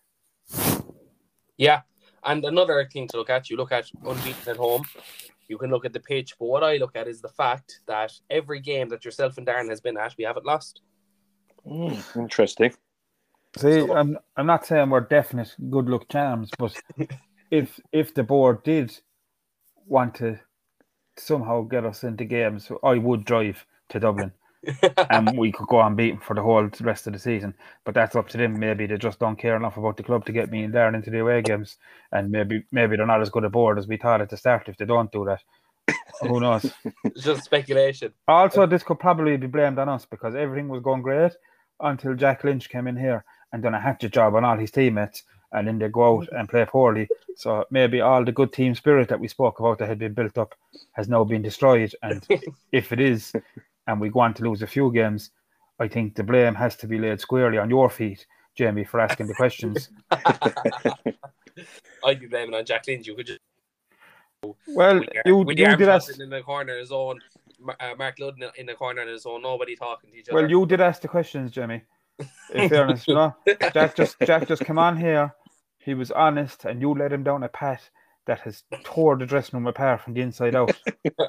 [1.56, 1.80] Yeah,
[2.24, 4.84] and another thing to look at, you look at unbeaten at home.
[5.48, 8.12] You can look at the pitch, but what I look at is the fact that
[8.28, 10.82] every game that yourself and Darren has been at, we haven't lost.
[12.14, 12.72] interesting.
[13.58, 16.76] See, So- I'm I'm not saying we're definite good luck charms, but
[17.50, 18.96] if if the board did
[19.86, 20.38] want to
[21.18, 24.32] somehow get us into games, I would drive to Dublin
[25.10, 27.54] and we could go unbeaten for the whole rest of the season.
[27.84, 28.58] But that's up to them.
[28.58, 30.96] Maybe they just don't care enough about the club to get me in there and
[30.96, 31.76] into the away games,
[32.12, 34.68] and maybe maybe they're not as good a board as we thought at the start.
[34.68, 35.42] If they don't do that,
[36.22, 36.72] who knows?
[37.04, 38.12] It's just speculation.
[38.28, 41.32] Also, this could probably be blamed on us because everything was going great
[41.80, 45.24] until Jack Lynch came in here and done a hatchet job on all his teammates,
[45.52, 47.08] and then they go out and play poorly.
[47.36, 50.38] So maybe all the good team spirit that we spoke about that had been built
[50.38, 50.54] up
[50.92, 51.94] has now been destroyed.
[52.02, 52.26] And
[52.72, 53.32] if it is,
[53.86, 55.30] and we go on to lose a few games,
[55.78, 59.26] I think the blame has to be laid squarely on your feet, Jamie, for asking
[59.26, 59.88] the questions.
[62.04, 63.06] I'd be blaming on Jack Lynch.
[63.06, 63.40] You could just
[64.68, 66.20] Well, with you, with you did arms ask.
[66.20, 67.20] in the corner of his own.
[67.78, 70.40] Uh, Mark Ludden in the corner and his own, nobody talking to each other.
[70.40, 71.82] Well, you did ask the questions, Jimmy.
[72.54, 73.34] In fairness, you know,
[73.72, 75.34] Jack just Jack just came on here.
[75.78, 77.88] He was honest, and you let him down a pat
[78.26, 80.76] that has tore the dressing room apart from the inside out.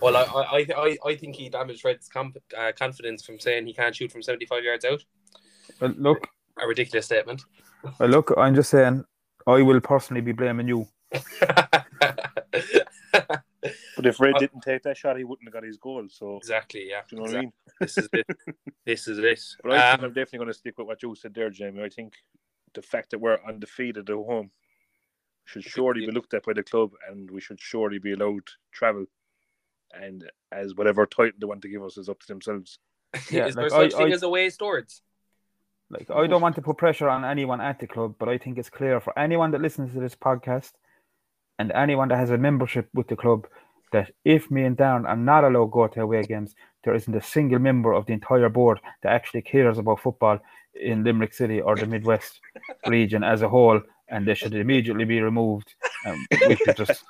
[0.00, 3.72] Well, I, I, I, I- think he damaged Red's comp- uh, confidence from saying he
[3.72, 5.00] can't shoot from 75 yards out.
[5.80, 6.26] Well, look,
[6.60, 7.44] A ridiculous statement.
[8.00, 8.34] well, look.
[8.36, 9.04] I'm just saying.
[9.46, 10.88] I will personally be blaming you.
[13.96, 16.06] But if Red Uh, didn't take that shot, he wouldn't have got his goal.
[16.08, 17.02] So exactly, yeah.
[17.08, 17.52] do you know what I mean?
[17.80, 18.26] This is it.
[18.84, 19.40] This is it.
[19.62, 21.82] But I think Um, I'm definitely going to stick with what you said there, Jamie.
[21.84, 22.14] I think
[22.74, 24.50] the fact that we're undefeated at home
[25.44, 29.06] should surely be looked at by the club, and we should surely be allowed travel.
[29.94, 32.78] And as whatever title they want to give us is up to themselves.
[33.30, 35.02] Yeah, is there like, such I- thing I- as away stewards?
[35.90, 38.56] Like, I don't want to put pressure on anyone at the club, but I think
[38.56, 40.72] it's clear for anyone that listens to this podcast
[41.62, 43.46] and anyone that has a membership with the club
[43.92, 47.14] that if me and Darren are not allowed to go to away games, there isn't
[47.14, 50.40] a single member of the entire board that actually cares about football
[50.74, 52.40] in Limerick City or the Midwest
[52.88, 55.72] region as a whole, and they should immediately be removed.
[56.04, 57.04] Um, we should just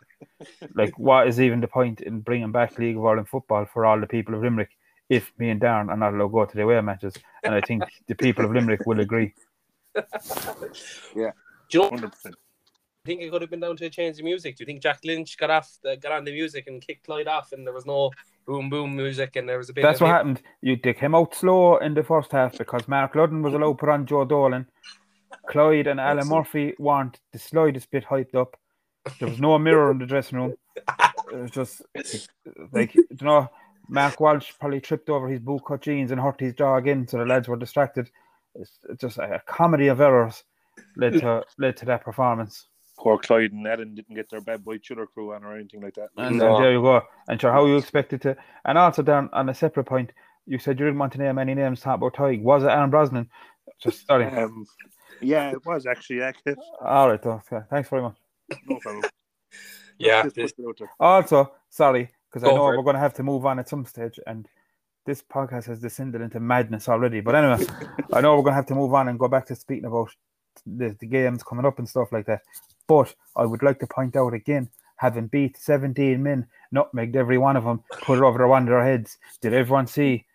[0.74, 3.98] like, what is even the point in bringing back League of Ireland football for all
[3.98, 4.76] the people of Limerick
[5.08, 7.14] if me and Darren are not allowed to go to the away matches?
[7.42, 9.32] And I think the people of Limerick will agree.
[11.14, 11.32] Yeah,
[11.70, 11.90] you know?
[11.90, 12.34] Hundred percent.
[12.34, 12.41] I
[13.04, 14.56] think it could have been down to a change of music.
[14.56, 17.28] Do you think Jack Lynch got off, the, got on the music and kicked Clyde
[17.28, 18.10] off, and there was no
[18.46, 19.82] boom boom music, and there was a bit.
[19.82, 20.42] That's what it- happened.
[20.60, 23.78] You they came out slow in the first half because Mark Ludden was allowed to
[23.78, 24.66] put on Joe Dolan.
[25.48, 28.56] Clyde and Alan Murphy weren't the slightest bit hyped up.
[29.18, 30.54] There was no mirror in the dressing room.
[30.76, 31.82] It was just
[32.72, 33.48] like you know,
[33.88, 37.24] Mark Walsh probably tripped over his bootcut jeans and hurt his jaw again, so the
[37.24, 38.10] lads were distracted.
[38.54, 40.44] It's just a comedy of errors
[40.96, 42.68] led to led to that performance.
[43.02, 45.94] Poor Clyde and Ellen didn't get their bad boy chiller crew on or anything like
[45.94, 46.10] that.
[46.16, 46.54] And, No.
[46.56, 47.02] and there you go.
[47.28, 48.36] And sure, how you expected to.
[48.64, 50.12] And also, down on a separate point,
[50.46, 51.80] you said you didn't want to name any names.
[51.80, 52.42] Talk about Tig.
[52.42, 53.28] Was it Aaron Brosnan?
[53.82, 54.26] Just sorry.
[54.26, 54.64] Um,
[55.20, 56.58] yeah, it was actually accurate.
[56.80, 57.42] All right, though.
[57.52, 58.16] Okay, Thanks very much.
[58.68, 59.04] No problem.
[59.98, 60.90] Yeah, Just this- put it out there.
[60.98, 64.18] Also, sorry, because I know we're going to have to move on at some stage,
[64.26, 64.48] and
[65.06, 67.20] this podcast has descended into madness already.
[67.20, 67.64] But anyway,
[68.12, 70.10] I know we're going to have to move on and go back to speaking about
[70.66, 72.40] the, the games coming up and stuff like that.
[72.86, 77.56] But I would like to point out again, having beat 17 men, nutmegged every one
[77.56, 79.18] of them, put it over their one of their heads.
[79.40, 80.26] Did everyone see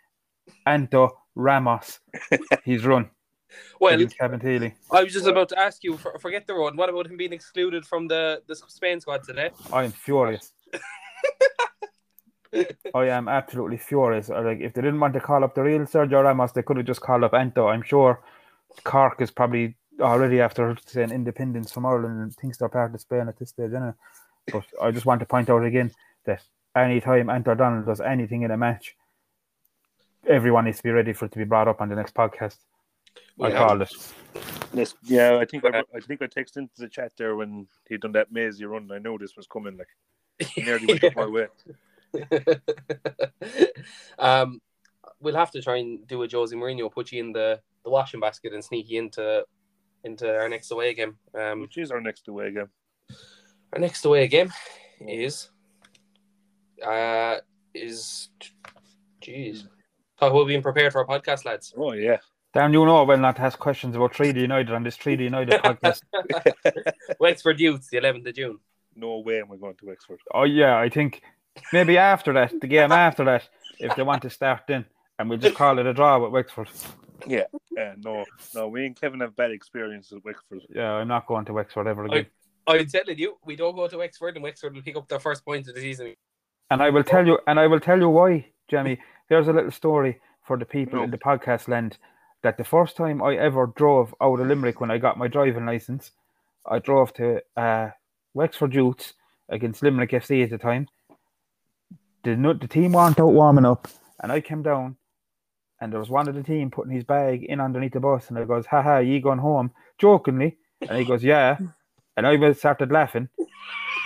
[0.65, 1.99] Anto Ramos?
[2.65, 3.09] He's run.
[3.79, 4.73] well, against Cabinteely.
[4.91, 5.97] I was just about to ask you.
[5.97, 6.75] For, forget the run.
[6.75, 9.51] What about him being excluded from the the Spain squad today?
[9.71, 10.51] I am furious.
[12.93, 14.29] I am absolutely furious.
[14.29, 16.77] Uh, like if they didn't want to call up the real Sergio Ramos, they could
[16.77, 17.67] have just called up Anto.
[17.67, 18.21] I'm sure
[18.83, 23.27] Cork is probably already after saying independence from Ireland and thinks they're part of Spain
[23.27, 23.93] at this stage, anyway.
[24.51, 25.91] But I just want to point out again
[26.25, 26.41] that
[26.75, 28.95] any time Anto Donald does anything in a match,
[30.27, 32.57] everyone needs to be ready for it to be brought up on the next podcast.
[33.41, 33.57] I Yeah.
[33.57, 34.13] called it.
[34.73, 37.97] Yes, yeah, I think I, I think I texted into the chat there when he
[37.97, 38.91] done that mazy run.
[38.91, 39.77] I knew this was coming.
[39.77, 39.87] Like
[40.57, 41.47] nearly went up my way.
[44.19, 44.61] um,
[45.19, 48.19] we'll have to try and do a Jose Mourinho, put you in the, the washing
[48.19, 49.45] basket and sneak you into
[50.07, 51.13] into our next away game.
[51.39, 52.69] Um, Which is our next away game.
[53.73, 54.51] our next away game
[55.01, 55.49] is
[56.85, 57.35] uh
[57.73, 58.29] is
[59.21, 59.63] jeez.
[60.19, 61.73] Talk about being prepared for our podcast, lads.
[61.77, 62.17] Oh yeah,
[62.53, 65.61] Dan, you know when not to ask questions about Treaty United on this Treaty United
[65.67, 66.01] podcast.
[67.19, 68.57] Wexford Youths, the 11th of June.
[68.95, 70.19] no way am I going to Wexford.
[70.33, 71.21] Oh yeah, I think
[71.71, 73.47] maybe after that, the game after that,
[73.79, 74.85] if they want to start then,
[75.19, 76.69] and we'll just call it a draw with Wexford.
[77.25, 78.69] Yeah, yeah, no, no.
[78.69, 80.61] Me and Kevin have bad experiences at Wexford.
[80.69, 82.27] Yeah, I'm not going to Wexford ever again.
[82.67, 85.45] I'm telling you, we don't go to Wexford and Wexford will pick up their first
[85.45, 86.15] point of the season.
[86.69, 88.99] And I will tell you, and I will tell you why, Jamie.
[89.29, 91.03] Here's a little story for the people No.
[91.05, 91.97] in the podcast land.
[92.43, 95.65] That the first time I ever drove out of Limerick when I got my driving
[95.65, 96.11] license,
[96.65, 97.89] I drove to uh,
[98.33, 99.13] Wexford Youths
[99.49, 100.87] against Limerick FC at the time.
[102.23, 103.87] The the team weren't out warming up,
[104.21, 104.97] and I came down,
[105.79, 108.37] and there was one of the team putting his bag in underneath the bus, and
[108.37, 111.57] I goes, "Ha ha, you going home?" Jokingly, and he goes, "Yeah,"
[112.15, 113.29] and I was started laughing.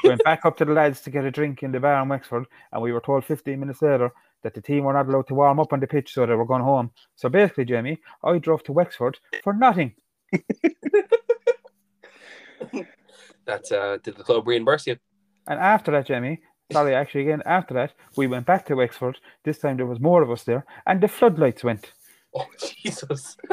[0.03, 2.45] Went back up to the lads to get a drink in the bar in Wexford,
[2.71, 5.59] and we were told 15 minutes later that the team were not allowed to warm
[5.59, 6.91] up on the pitch, so they were going home.
[7.15, 9.93] So basically, Jamie, I drove to Wexford for nothing.
[13.45, 14.97] That uh, did the club reimburse you?
[15.47, 19.17] And after that, Jamie, sorry, actually, again, after that, we went back to Wexford.
[19.43, 21.91] This time there was more of us there, and the floodlights went.
[22.33, 23.35] Oh Jesus!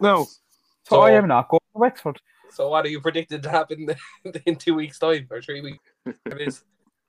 [0.00, 2.20] No, So, So- I am not going to Wexford.
[2.50, 3.88] So what are you predicted to happen
[4.46, 5.78] in two weeks' time or three weeks?
[6.04, 6.64] It is.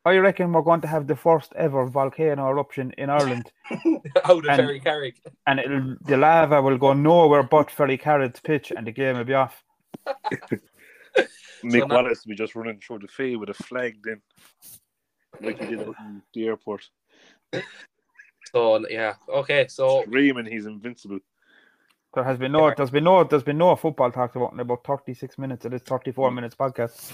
[0.05, 3.51] I reckon we're going to have the first ever volcano eruption in Ireland,
[4.23, 5.15] Out of And- Ferrycarrig.
[5.47, 9.33] and it'll, the lava will go nowhere but Ferrycarrig's pitch, and the game will be
[9.33, 9.63] off.
[11.63, 14.21] Mick now- Wallace will be just running through the field with a flag then,
[15.41, 16.89] like he did out in the airport,
[18.54, 19.67] So yeah, okay.
[19.67, 21.19] So screaming he's invincible.
[22.13, 24.84] There has been no, there's been no, there's been no football talked about in about
[24.86, 26.36] 36 minutes of this 34 hmm.
[26.36, 27.12] minutes podcast.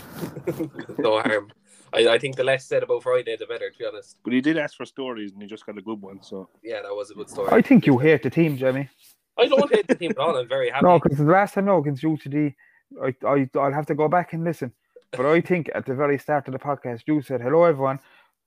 [1.00, 1.52] no harm.
[1.94, 3.70] I, I think the less said about Friday, the better.
[3.70, 6.02] To be honest, But he did ask for stories and he just got a good
[6.02, 6.22] one.
[6.22, 7.50] So yeah, that was a good story.
[7.52, 8.90] I think you hate the team, Jamie.
[9.38, 10.36] I don't hate the team at all.
[10.36, 10.86] I'm very happy.
[10.86, 12.54] No, because the last time no against UCD,
[13.02, 14.73] I, I, I'll have to go back and listen.
[15.12, 17.99] But I think at the very start of the podcast, you said, "Hello, everyone,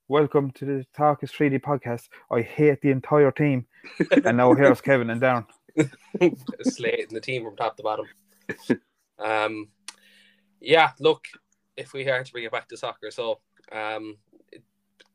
[0.07, 3.65] welcome to the Talk is Treaty podcast." I hate the entire team,
[4.25, 5.45] and now here's Kevin and Darren.
[6.61, 8.05] slating the team from top to bottom.
[9.19, 9.69] Um,
[10.61, 11.25] yeah, look,
[11.75, 13.39] if we are to bring it back to soccer, so
[13.71, 14.17] um,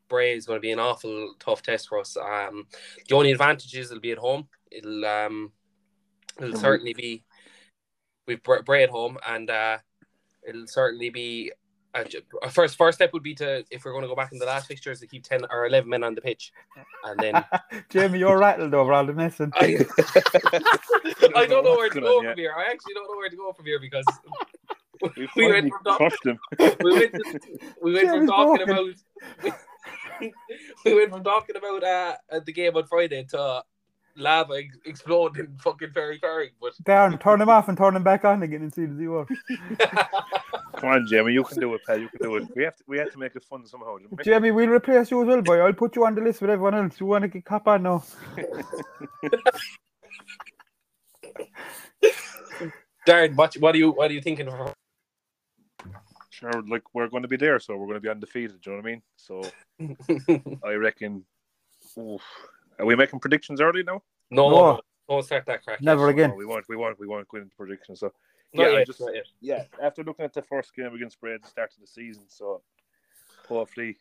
[0.08, 2.16] Bray is going to be an awful tough test for us.
[2.16, 2.66] Um,
[3.08, 4.48] the only advantage is it'll be at home.
[4.70, 5.52] It'll um,
[6.40, 7.24] it'll certainly be
[8.28, 9.78] we've Bra- Bray at home, and uh,
[10.46, 11.50] it'll certainly be.
[11.94, 14.30] a, ju- uh, first, first step would be to if we're going to go back
[14.30, 16.52] in the last fixtures to keep ten or eleven men on the pitch,
[17.04, 17.34] and then
[17.90, 19.50] Jamie, you're rattled over all the messing.
[19.56, 19.78] I,
[21.34, 22.52] I don't know where to go from here.
[22.56, 24.04] I actually don't know where to go from here because
[25.16, 26.38] we we went from talk- him.
[26.84, 27.40] we went to,
[27.82, 28.94] we went from talking broken.
[29.40, 29.54] about
[30.84, 32.14] we went from talking about uh
[32.44, 33.62] the game on Friday to
[34.18, 38.24] lava ex- exploding in fucking Ferrycarrig, but Darren, turn them off and turn them back
[38.24, 39.26] on again and see the zero.
[40.76, 41.98] Come on, Jamie, you can do it, pal.
[41.98, 42.48] You can do it.
[42.54, 42.85] We have to.
[42.87, 43.98] We have to make it fun somehow.
[43.98, 44.24] didn't we?
[44.24, 45.59] Jamie, we'll replace you as well, boy.
[45.61, 47.00] I'll put you on the list with everyone else.
[47.00, 48.04] You want to get cop on now?
[53.07, 54.74] Darren, what what are you what are you thinking for
[56.31, 58.61] Sure, like we're going to be there, so we're going to be undefeated.
[58.61, 59.02] Do you know what I mean?
[59.16, 61.24] So I reckon.
[61.98, 62.22] Oof.
[62.78, 64.02] Are we making predictions early now?
[64.30, 64.56] no, No.
[64.74, 65.80] no, don't start that crack.
[65.80, 66.36] Never No, again.
[66.36, 66.68] we won't.
[66.68, 66.98] We won't.
[66.98, 68.00] We won't go into predictions.
[68.00, 68.12] So
[68.54, 69.26] Not Yeah, I yet, just- not yet.
[69.40, 72.24] yeah, after looking at the first game against Bray at the start of the season,
[72.28, 72.62] so
[73.46, 73.98] hopefully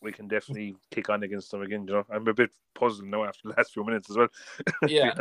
[0.00, 1.86] we can definitely kick on against them again.
[1.86, 4.28] You know, I'm a bit puzzled now after the last few minutes as well.
[4.88, 5.12] Yeah.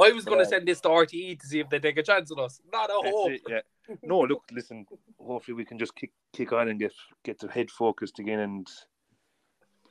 [0.00, 2.30] I was gonna uh, send this to RTE to see if they take a chance
[2.32, 2.58] on us.
[2.72, 3.32] Not a hope.
[3.32, 3.60] it, yeah.
[4.02, 4.86] No, look, listen.
[5.20, 6.92] Hopefully, we can just kick kick on and get
[7.24, 8.66] get the head focused again and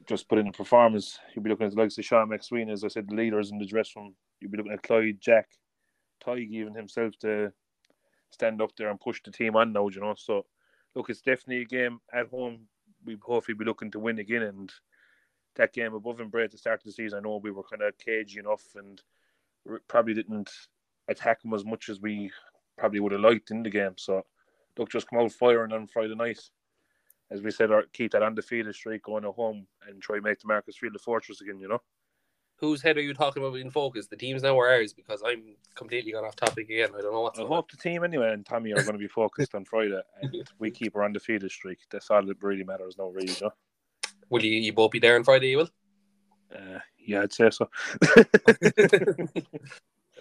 [0.08, 1.20] just put in a performance.
[1.34, 3.58] You'll be looking at the likes of Sean McSween, as I said, the leaders in
[3.58, 4.16] the dress room.
[4.40, 5.48] You'll be looking at Clyde, Jack,
[6.24, 7.52] Tig, even himself to
[8.32, 9.88] stand up there and push the team on now.
[9.88, 10.46] You know, so
[10.96, 12.68] look, it's definitely a game at home.
[13.06, 14.72] We hopefully be looking to win again and.
[15.58, 17.82] That game above and at the start of the season, I know we were kind
[17.82, 19.02] of cagey enough and
[19.90, 20.50] probably didn't
[21.10, 22.32] attack them as much as we
[22.78, 23.96] probably would have liked in the game.
[23.98, 24.24] So,
[24.78, 26.40] look, just come out firing on Friday night.
[27.32, 30.40] As we said, our, keep that undefeated streak going at home and try to make
[30.40, 31.82] the Markets Field the fortress again, you know?
[32.58, 34.06] Whose head are you talking about in focus?
[34.08, 34.94] The teams now or ours?
[34.94, 36.90] Because I'm completely gone off topic again.
[36.96, 39.08] I don't know what's I hope the team anyway and Tommy are going to be
[39.08, 41.80] focused on Friday and we keep our undefeated streak.
[41.90, 43.52] That's all that really matters now, really, you know?
[44.30, 45.48] Will you, you both be there on Friday?
[45.48, 45.70] You will.
[46.54, 47.70] Uh, yeah, I'd say so.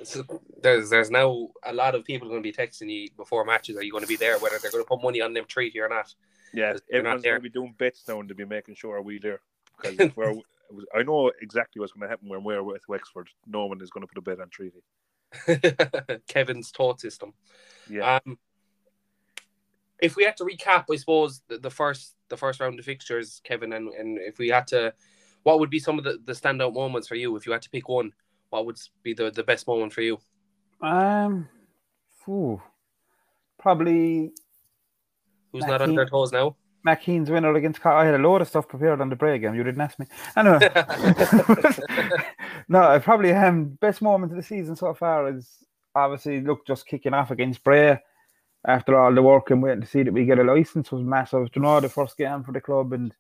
[0.03, 0.25] So
[0.63, 3.77] there's there's now a lot of people going to be texting you before matches.
[3.77, 4.39] Are you going to be there?
[4.39, 6.15] Whether they're going to put money on them treaty or not.
[6.53, 9.19] yeah, everyone's going to be doing bets now and to be making sure are we
[9.19, 9.41] there.
[9.81, 10.11] Because
[10.95, 13.29] I know exactly what's going to happen when we're with Wexford.
[13.47, 14.83] No one is going to put a bet on Treaty.
[16.29, 17.35] Kevin's thought system.
[17.89, 18.21] Yeah.
[18.27, 18.39] Um,
[20.01, 23.41] if we had to recap, I suppose the, the first the first round of fixtures,
[23.45, 24.95] Kevin, and, and if we had to,
[25.43, 27.37] what would be some of the, the standout moments for you?
[27.37, 28.13] If you had to pick one,
[28.51, 30.19] what would be the, the best moment for you?
[30.81, 31.49] Um,
[32.25, 32.61] phew,
[33.59, 34.33] probably
[35.53, 36.57] Who's not on their toes now?
[36.87, 39.55] McKean's winner against Car- I had a load of stuff prepared on the break game.
[39.55, 40.07] You didn't ask me.
[40.37, 40.59] Anyway,
[42.69, 45.59] no, I probably um best moment of the season so far is
[45.95, 47.99] obviously look just kicking off against Bray
[48.67, 51.49] after all the work and waiting to see that we get a license was massive.
[51.55, 53.15] You know, the first game for the club and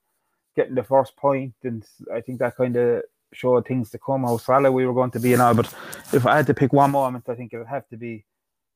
[0.56, 4.36] getting the first point, and I think that kind of showed things to come how
[4.36, 5.54] solid we were going to be and all.
[5.54, 5.72] But
[6.12, 8.24] if I had to pick one moment, I think it would have to be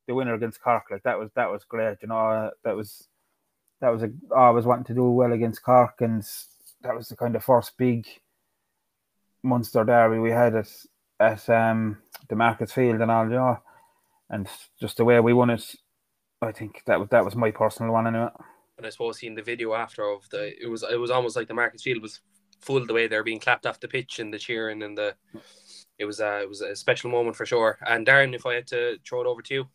[0.07, 0.85] the winner against Cork.
[0.91, 1.97] Like that was that was great.
[2.01, 3.07] You know, that was
[3.81, 6.23] that was a I was wanting to do well against Cork, and
[6.81, 8.07] that was the kind of first big
[9.43, 10.69] monster derby we had at
[11.19, 11.97] at um,
[12.29, 13.59] the Markets Field and all, you know,
[14.29, 14.47] and
[14.79, 15.75] just the way we won it.
[16.41, 18.29] I think that was that was my personal one anyway.
[18.77, 21.47] And I suppose seeing the video after of the, it was it was almost like
[21.47, 22.19] the Markets Field was
[22.59, 25.15] full the way they're being clapped off the pitch and the cheering and the,
[25.97, 27.77] it was uh, it was a special moment for sure.
[27.87, 29.67] And Darren, if I had to throw it over to you,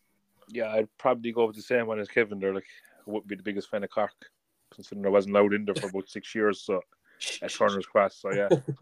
[0.49, 2.55] Yeah, I'd probably go with the same one as Kevin there.
[2.55, 2.67] Like,
[3.07, 4.13] I wouldn't be the biggest fan of Cork,
[4.75, 6.61] considering I wasn't allowed in there for about six years.
[6.61, 6.83] So
[7.43, 8.17] at Turner's Cross.
[8.21, 8.49] So yeah,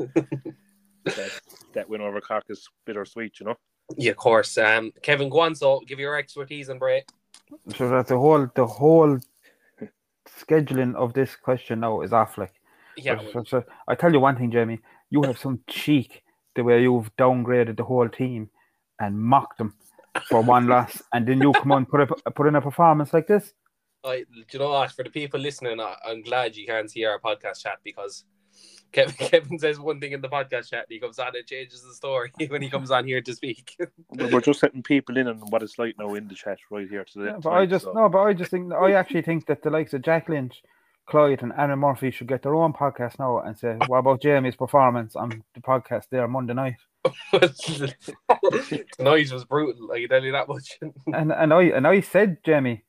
[1.05, 1.41] that,
[1.75, 3.57] that win over Cork is bittersweet, you know.
[3.97, 4.59] Yeah, of course.
[4.59, 7.05] Um, Kevin Guanzo, give your expertise and break.
[7.77, 9.19] So that the whole the whole
[10.29, 12.37] scheduling of this question now is off.
[12.99, 14.81] Like, Yeah, so, so I tell you one thing, Jamie,
[15.11, 16.23] you have some cheek
[16.55, 18.51] the way you've downgraded the whole team
[19.01, 19.75] and mocked them
[20.29, 23.27] for one loss, and then you come on put a, put in a performance like
[23.27, 23.55] this.
[24.05, 24.93] I, do you know what?
[24.93, 28.25] For the people listening, I, I'm glad you can't see our podcast chat because
[28.93, 31.83] Kevin, Kevin says one thing in the podcast chat, and he comes on and changes
[31.83, 33.77] the story when he comes on here to speak.
[34.11, 37.05] We're just letting people in on what it's like now in the chat right here
[37.05, 37.27] today.
[37.27, 39.71] Yeah, but I just so- no, but I just think I actually think that the
[39.71, 40.63] likes of Jack Lynch,
[41.09, 44.57] Clyde, and Anna Murphy should get their own podcast now and say, "What about Jamie's
[44.57, 46.77] performance on the podcast there Monday night?"
[47.33, 49.91] Tonight was brutal.
[49.93, 50.79] I can tell you that much.
[51.15, 52.85] And and I and I said, Jamie,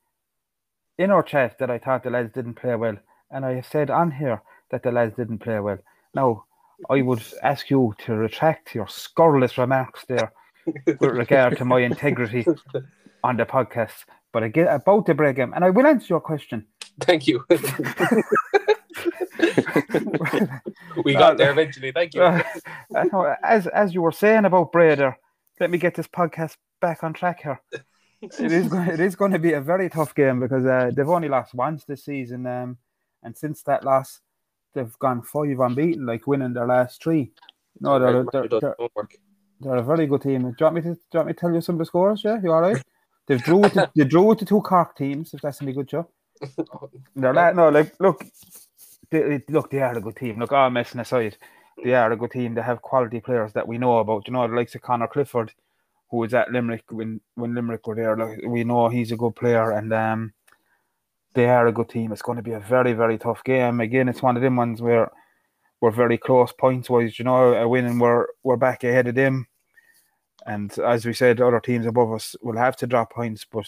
[0.97, 2.97] in our chat that I thought the lads didn't play well,
[3.31, 4.41] and I said on here
[4.71, 5.79] that the lads didn't play well.
[6.13, 6.45] Now,
[6.89, 10.31] I would ask you to retract your scurrilous remarks there
[10.85, 12.45] with regard to my integrity
[13.23, 14.05] on the podcast.
[14.31, 16.65] But again, about the break game, and I will answer your question.
[17.01, 17.45] Thank you.
[21.03, 21.91] we got there eventually.
[21.91, 22.21] Thank you.
[22.21, 22.43] Uh,
[23.11, 25.15] know, as as you were saying about Brader,
[25.59, 27.61] let me get this podcast back on track here.
[28.21, 31.07] It is going, it is going to be a very tough game because uh, they've
[31.07, 32.77] only lost once this season, um,
[33.23, 34.19] and since that loss,
[34.73, 37.31] they've gone five unbeaten, like winning their last three.
[37.79, 38.75] No, they're, they're, they're,
[39.61, 40.41] they're a very good team.
[40.41, 41.85] Do you want me to do you want me to tell you some of the
[41.85, 42.23] scores?
[42.23, 42.81] Yeah, you all right?
[43.27, 45.33] They've drew with the, they drew with the two Cork teams.
[45.33, 46.09] If that's any good, Joe.
[47.15, 48.25] They're la- no, like look,
[49.09, 50.39] they, look, they are a good team.
[50.39, 51.37] Look, all messing aside,
[51.83, 52.53] they are a good team.
[52.53, 54.27] They have quality players that we know about.
[54.27, 55.51] You know, the likes of Conor Clifford,
[56.09, 58.15] who was at Limerick when when Limerick were there.
[58.15, 60.33] Like, we know he's a good player, and um,
[61.33, 62.11] they are a good team.
[62.11, 63.79] It's going to be a very very tough game.
[63.81, 65.11] Again, it's one of them ones where
[65.81, 67.19] we're very close points wise.
[67.19, 69.47] You know, a win and we're we're back ahead of them.
[70.45, 73.67] And as we said, other teams above us will have to drop points, but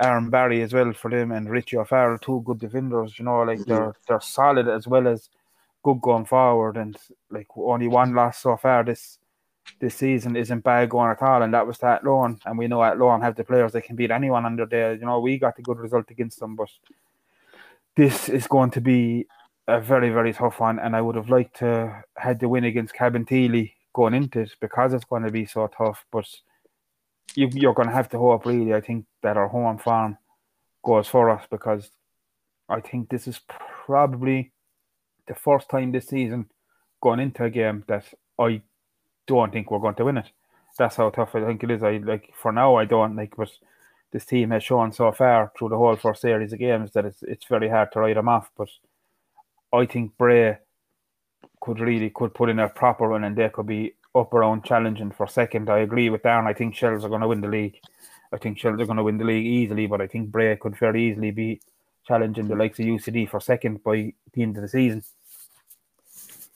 [0.00, 3.18] Aaron Barry as well for them and Richie O'Farrell, two good defenders.
[3.18, 4.00] You know, like they're mm-hmm.
[4.06, 5.28] they're solid as well as
[5.82, 6.76] good going forward.
[6.76, 6.96] And
[7.30, 9.18] like only one loss so far this
[9.80, 12.38] this season isn't bad going at all, and that was Athlone.
[12.46, 14.94] And we know Athlone have the players that can beat anyone under there.
[14.94, 16.70] You know, we got a good result against them, but
[17.96, 19.26] this is going to be
[19.66, 20.78] a very very tough one.
[20.78, 24.94] And I would have liked to had the win against Cabinteely going into it because
[24.94, 26.26] it's going to be so tough, but
[27.34, 30.18] you, you're going to have to hope, really, I think, that our home farm
[30.84, 31.90] goes for us because
[32.68, 34.52] I think this is probably
[35.26, 36.46] the first time this season
[37.00, 38.04] going into a game that
[38.38, 38.62] I
[39.26, 40.30] don't think we're going to win it.
[40.76, 41.82] That's how tough I think it is.
[41.82, 43.50] I like for now I don't like, but
[44.12, 47.22] this team has shown so far through the whole first series of games that it's
[47.22, 48.50] it's very hard to write them off.
[48.56, 48.68] But
[49.72, 50.58] I think Bray
[51.60, 55.10] could really could put in a proper run and they could be up around challenging
[55.10, 55.70] for second.
[55.70, 56.46] I agree with Darren.
[56.46, 57.78] I think Shels are going to win the league.
[58.32, 60.76] I think Shels are going to win the league easily, but I think Bray could
[60.76, 61.60] very easily be
[62.06, 65.02] challenging the likes of UCD for second by the end of the season.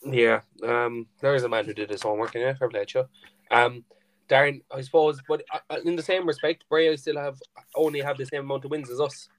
[0.05, 3.07] Yeah, um, there is a man who did his homework, yeah, fair play to.
[3.51, 3.85] Um,
[4.29, 7.39] Darren, I suppose, but uh, in the same respect, Bray still have
[7.75, 9.29] only have the same amount of wins as us.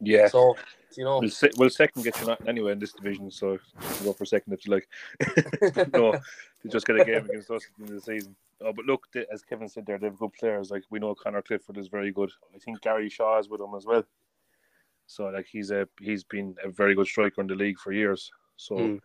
[0.00, 0.28] Yeah.
[0.28, 0.56] So
[0.96, 3.58] you know, Well, se- well, second get you anyway in this division, so
[4.04, 4.88] go for second if you like.
[5.92, 6.12] no,
[6.62, 8.34] they just get a game against us in the season.
[8.62, 10.70] Oh, but look, they, as Kevin said there, they've good players.
[10.70, 12.30] Like we know Conor Clifford is very good.
[12.54, 14.04] I think Gary Shaw is with them as well.
[15.06, 18.30] So like he's a he's been a very good striker in the league for years.
[18.56, 19.00] So Mm.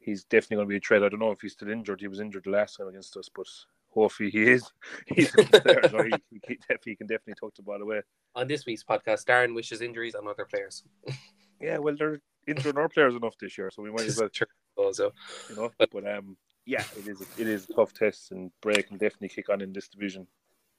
[0.00, 1.04] he's definitely going to be a threat.
[1.04, 2.00] I don't know if he's still injured.
[2.00, 3.46] He was injured the last time against us, but
[3.94, 4.70] hopefully he is.
[5.06, 5.88] He's player.
[5.88, 6.12] so he,
[6.46, 8.02] he, can definitely, talk to by the way.
[8.34, 10.84] on this week's podcast, Darren wishes injuries on other players.
[11.60, 14.28] Yeah, well, they're injuring our players enough this year, so we might as well.
[14.76, 15.12] Also,
[15.48, 15.70] you know.
[15.78, 16.36] But um,
[16.66, 19.72] yeah, it is it is a tough test, and Bray can definitely kick on in
[19.72, 20.26] this division.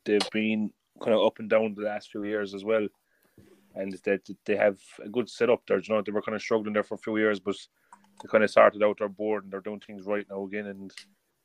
[0.04, 0.70] They've been
[1.02, 2.88] kind of up and down the last few years as well,
[3.74, 5.80] and that they have a good setup there.
[5.80, 7.56] You know, they were kind of struggling there for a few years, but
[8.22, 10.68] they kind of started out their board and they're doing things right now again.
[10.68, 10.92] And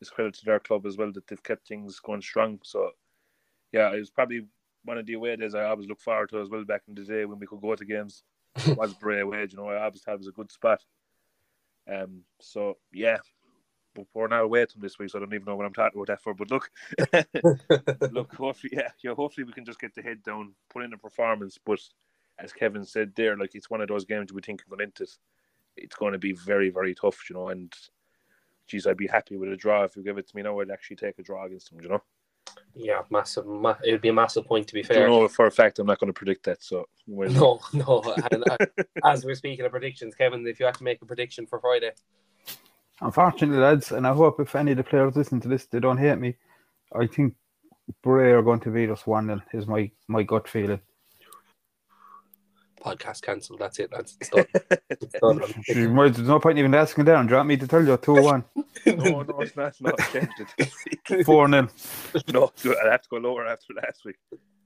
[0.01, 2.59] it's credit to their club as well that they've kept things going strong.
[2.63, 2.91] So
[3.73, 4.47] yeah, it was probably
[4.85, 7.05] one of the away days I always look forward to as well back in the
[7.05, 8.23] day when we could go to games.
[8.77, 10.83] was Bray away, you know, I always thought it was a good spot.
[11.91, 13.19] Um, so yeah,
[13.95, 15.99] but we're not away from this week, so I don't even know what I'm talking
[15.99, 16.35] about that for.
[16.35, 16.71] But look,
[18.13, 20.99] look, hopefully, yeah, yeah, hopefully we can just get the head down, put in a
[20.99, 21.59] performance.
[21.65, 21.81] But
[22.39, 25.11] as Kevin said there, like it's one of those games we think going into it,
[25.77, 27.49] it's going to be very, very tough, you know.
[27.49, 27.73] And
[28.71, 30.61] geez, I'd be happy with a draw if you give it to me now.
[30.61, 32.03] I'd actually take a draw against them, you know.
[32.75, 33.47] yeah, massive.
[33.47, 35.07] Ma- it would be a massive point to be fair.
[35.07, 36.63] don't know for a fact I'm not going to predict that.
[36.63, 37.31] So well,
[37.73, 38.15] No, no.
[38.31, 38.57] And, uh,
[39.05, 41.91] as we're speaking of predictions, Kevin, if you had to make a prediction for Friday,
[43.03, 45.97] Unfortunately, lads, and I hope if any of the players listen to this, they don't
[45.97, 46.37] hate me.
[46.95, 47.35] I think
[48.03, 50.81] Bray are going to beat us 1 0, is my, my gut feeling.
[52.81, 53.59] Podcast cancelled.
[53.61, 53.91] That's it.
[53.91, 54.47] That's it's done.
[54.91, 55.41] It's done.
[55.69, 57.27] You might- There's no point even asking down.
[57.27, 58.45] Do you want me to tell you 2 1,
[58.87, 59.69] no, no, it's not.
[59.69, 61.69] It's not changed 4 0?
[62.33, 62.51] No,
[62.87, 64.17] I have to go lower after last week.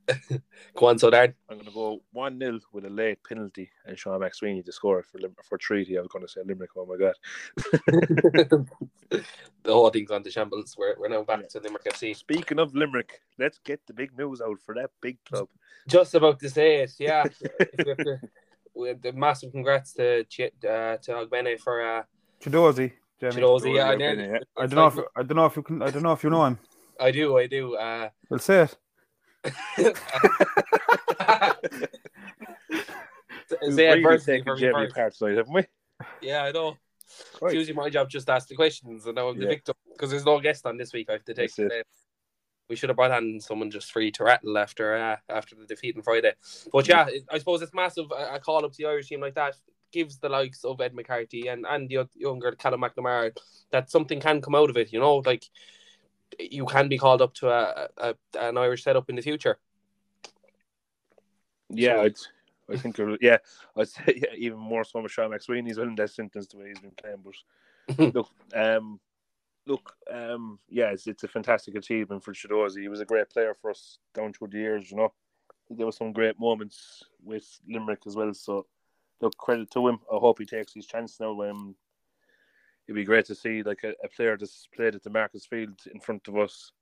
[0.76, 1.34] Go on, so Darren.
[1.48, 5.02] I'm going to go 1 0 with a late penalty and Sean McSweeney to score
[5.02, 5.96] for Lim- for Treaty.
[5.96, 6.70] I was going to say Limerick.
[6.76, 7.14] Oh my God.
[9.10, 10.74] the whole thing's on the shambles.
[10.78, 12.14] We're, we're now back to Limerick FC.
[12.16, 15.48] Speaking of Limerick, let's get the big news out for that big club.
[15.88, 17.24] Just about to say it, yeah.
[17.78, 18.18] we have to,
[18.74, 22.02] we the massive congrats to Ch- uh, to Ogbene for uh,
[22.42, 23.34] Chiedozie, Jamie.
[23.36, 23.74] Chiedozie.
[23.76, 24.38] Yeah, I, Yeah, nearly- yeah.
[24.56, 26.30] I don't know if I don't know if you can I don't know if you
[26.30, 26.58] know him.
[27.00, 27.74] I do, I do.
[27.76, 28.76] Uh, Well, say it.
[29.44, 29.54] We've
[33.74, 35.64] say really adversity taken for Jamie tonight, haven't we?
[36.20, 36.76] Yeah, I know.
[37.06, 37.54] It's Right.
[37.54, 39.50] usually my job just to ask the questions, and now I'm the Yeah.
[39.50, 41.08] victim because there's no guest on this week.
[41.08, 41.54] I have to take.
[41.54, 41.84] The-
[42.70, 45.96] We should have brought on someone just free to rattle after uh, after the defeat
[45.96, 46.32] on Friday.
[46.72, 48.10] But yeah, it- I suppose it's massive.
[48.10, 49.54] A a call up to the Irish team like that
[49.92, 53.36] gives the likes of Ed McCarthy and and the younger Callum McNamara
[53.70, 54.94] that something can come out of it.
[54.94, 55.44] You know, like
[56.38, 59.58] you can be called up to a, a an Irish setup in the future.
[61.70, 62.16] Yeah, I'd,
[62.70, 63.38] I think, yeah,
[63.76, 65.66] I'd say yeah, even more so with Sean McSweeney.
[65.66, 67.24] He's well in that sentence the way he's been playing.
[67.24, 69.00] But look, um,
[69.66, 72.82] look, um, yeah, it's, it's a fantastic achievement for Chiedozie.
[72.82, 74.90] He was a great player for us down through the years.
[74.90, 75.12] You know,
[75.70, 78.32] there were some great moments with Limerick as well.
[78.34, 78.66] So,
[79.20, 79.98] look, credit to him.
[80.12, 81.40] I hope he takes his chance now.
[81.42, 81.74] Um,
[82.86, 85.80] it'd be great to see like a, a player that's played at the Markets Field
[85.92, 86.72] in front of us,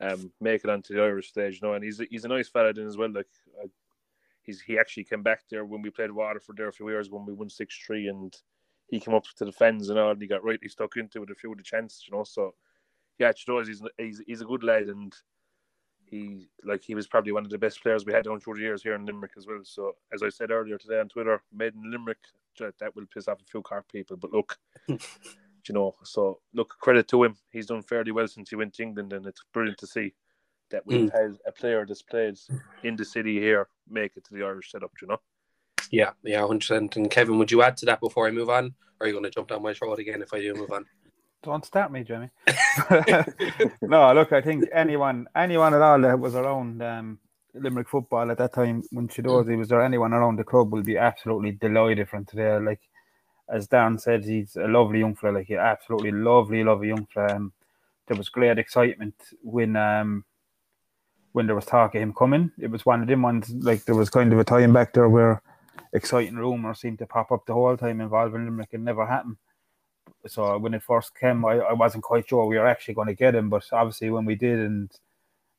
[0.00, 1.60] um, make it onto the Irish stage.
[1.60, 3.10] You know, and he's a, he's a nice fella then as well.
[3.10, 3.28] Like.
[3.62, 3.66] I,
[4.44, 7.24] He's, he actually came back there when we played Waterford there a few years when
[7.24, 8.36] we won six three and
[8.88, 11.30] he came up to the fens and all and he got rightly stuck into it
[11.30, 12.24] a few of the chances, you know.
[12.24, 12.54] So
[13.18, 15.14] yeah, Chidoz, he's he's he's a good lad and
[16.04, 18.60] he like he was probably one of the best players we had down through the
[18.60, 19.60] years here in Limerick as well.
[19.62, 22.18] So as I said earlier today on Twitter, made in Limerick,
[22.58, 24.16] that will piss off a few car people.
[24.16, 24.58] But look,
[25.68, 27.36] you know, so look, credit to him.
[27.50, 30.14] He's done fairly well since he went to England and it's brilliant to see
[30.70, 32.36] that we've had a player that's played
[32.82, 35.18] in the city here make it to the Irish setup, you know.
[35.90, 36.96] Yeah, yeah, hundred percent.
[36.96, 39.24] And Kevin, would you add to that before I move on, or are you going
[39.24, 40.86] to jump down my throat again if I do move on?
[41.42, 42.30] Don't start me, Jamie.
[43.82, 47.18] no, look, I think anyone, anyone at all that was around um,
[47.52, 50.96] Limerick football at that time when Chiedozie was there, anyone around the club will be
[50.96, 52.58] absolutely delighted from today.
[52.60, 52.80] Like
[53.48, 57.36] as Dan said, he's a lovely young fella, like absolutely lovely, lovely young fella.
[57.36, 57.52] Um,
[58.06, 60.24] there was great excitement when um
[61.32, 62.50] when there was talk of him coming.
[62.58, 65.08] It was one of them ones like there was kind of a time back there
[65.08, 65.42] where
[65.92, 69.36] exciting rumours seemed to pop up the whole time involving Limerick and never happened.
[70.26, 73.14] So when it first came, I, I wasn't quite sure we were actually going to
[73.14, 74.90] get him, but obviously when we did, and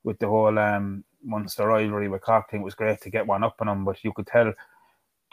[0.03, 3.55] with the whole um, Munster rivalry with Cork it was great to get one up
[3.59, 3.85] on him.
[3.85, 4.53] But you could tell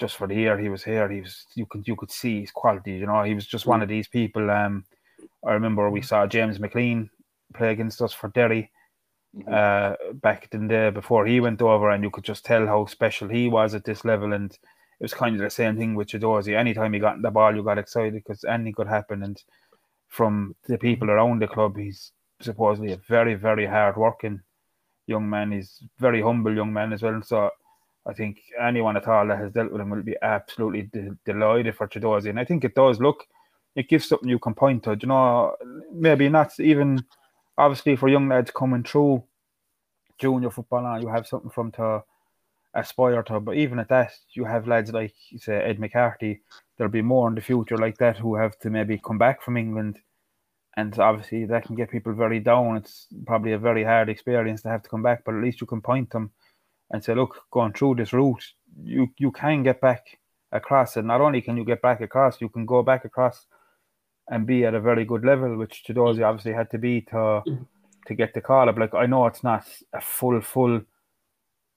[0.01, 2.51] just for the year he was here, he was you could you could see his
[2.51, 2.93] quality.
[2.93, 4.51] You know, he was just one of these people.
[4.51, 4.85] Um,
[5.47, 7.11] I remember we saw James McLean
[7.55, 8.71] play against us for Derry
[9.47, 13.29] uh, back in the before he went over, and you could just tell how special
[13.29, 14.33] he was at this level.
[14.33, 16.57] And it was kind of the same thing with Chiedozie.
[16.57, 19.23] Anytime he got the ball, you got excited because anything could happen.
[19.23, 19.43] And
[20.09, 24.41] from the people around the club, he's supposedly a very, very hard working
[25.07, 25.53] young man.
[25.53, 27.21] He's very humble young man as well.
[27.23, 27.51] So
[28.07, 31.77] I think anyone at all that has dealt with him will be absolutely de- delighted
[31.77, 32.31] for Chiedozie.
[32.31, 33.27] And I think it does look,
[33.77, 34.97] it gives something you can point to.
[35.01, 35.55] You know,
[35.93, 37.05] maybe not even
[37.59, 39.23] obviously for young lads coming through
[40.19, 42.03] junior football now, you have something from to
[42.75, 43.41] aspire to.
[43.41, 46.41] But even at that, you have lads like say Ed McCarthy.
[46.77, 49.57] There'll be more in the future like that who have to maybe come back from
[49.57, 49.99] England,
[50.77, 52.77] and obviously that can get people very down.
[52.77, 55.67] It's probably a very hard experience to have to come back, but at least you
[55.67, 56.31] can point them
[56.91, 58.45] and say, look, going through this route,
[58.83, 60.19] you you can get back
[60.53, 63.47] across, and not only can you get back across, you can go back across
[64.29, 67.43] and be at a very good level, which Chiedozie obviously had to be to
[68.07, 68.79] to get the call up.
[68.79, 70.81] Like I know it's not a full full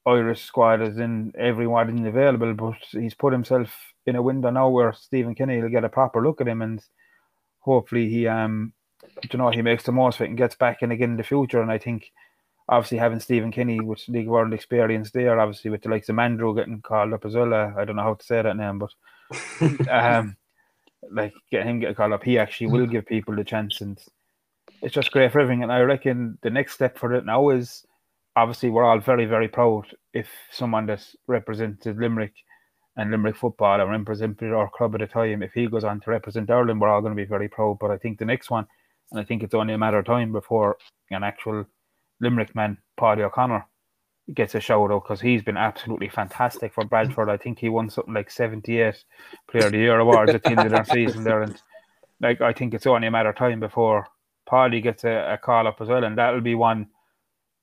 [0.06, 3.74] Irish squad as in everyone isn't available, but he's put himself
[4.06, 6.84] in a window now where Stephen Kenny will get a proper look at him and
[7.60, 8.74] hopefully he um
[9.32, 11.24] you know he makes the most of it and gets back in again in the
[11.24, 11.62] future.
[11.62, 12.12] And I think
[12.70, 16.56] obviously having Stephen Kenny with League World experience there, obviously with the likes of Mandro
[16.56, 17.54] getting called up as well.
[17.54, 18.92] Uh, I don't know how to say that name, but
[19.90, 20.36] um
[21.12, 24.00] like get him get called up, he actually will give people the chance and
[24.82, 25.64] it's just great for everything.
[25.64, 27.86] And I reckon the next step for it now is
[28.36, 32.34] obviously we're all very, very proud if someone that represented Limerick
[32.98, 35.42] and Limerick football and represented our club at the time.
[35.42, 37.78] If he goes on to represent Ireland, we're all going to be very proud.
[37.80, 38.68] But I think the next one,
[39.12, 40.78] and I think it's only a matter of time before
[41.12, 41.66] an actual
[42.24, 43.66] Limerick man, Paddy O'Connor,
[44.34, 47.30] gets a shout out because he's been absolutely fantastic for Bradford.
[47.30, 49.04] I think he won something like 78
[49.50, 51.42] Player of the Year awards at the end of their season there.
[51.42, 51.62] And
[52.22, 54.08] like I think it's only a matter of time before
[54.50, 56.04] Paddy gets a, a call up as well.
[56.04, 56.88] And that'll be one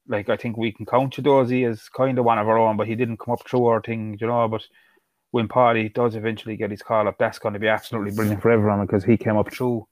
[0.09, 2.89] like I think we can count Chiedozie as kind of one of our own, but
[2.89, 4.47] he didn't come up through our thing, you know.
[4.49, 4.67] But
[5.31, 8.51] when Paddy does eventually get his call up, that's going to be absolutely brilliant for
[8.51, 9.87] everyone because he came up through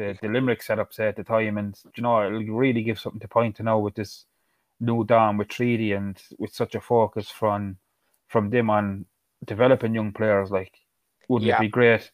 [0.00, 3.28] the, the Limerick setup at the time, and you know it'll really give something to
[3.28, 4.24] point to now with this
[4.80, 7.76] new Dom with Treaty and with such a focus from
[8.26, 9.04] from them on
[9.44, 10.50] developing young players.
[10.50, 10.72] Like,
[11.28, 11.58] wouldn't yeah.
[11.58, 12.10] it be great?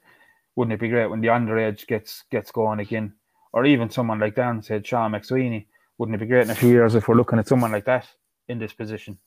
[0.56, 3.14] Wouldn't it be great when the underage gets gets going again,
[3.52, 5.66] or even someone like Dan said, Sean McSweeney?
[5.98, 8.06] Wouldn't it be great in a few years if we're looking at someone like that
[8.48, 9.18] in this position?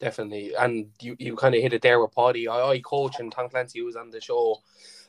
[0.00, 2.48] Definitely, and you, you kind of hit it there with Paddy.
[2.48, 4.62] I, I coach and Tom Clancy was on the show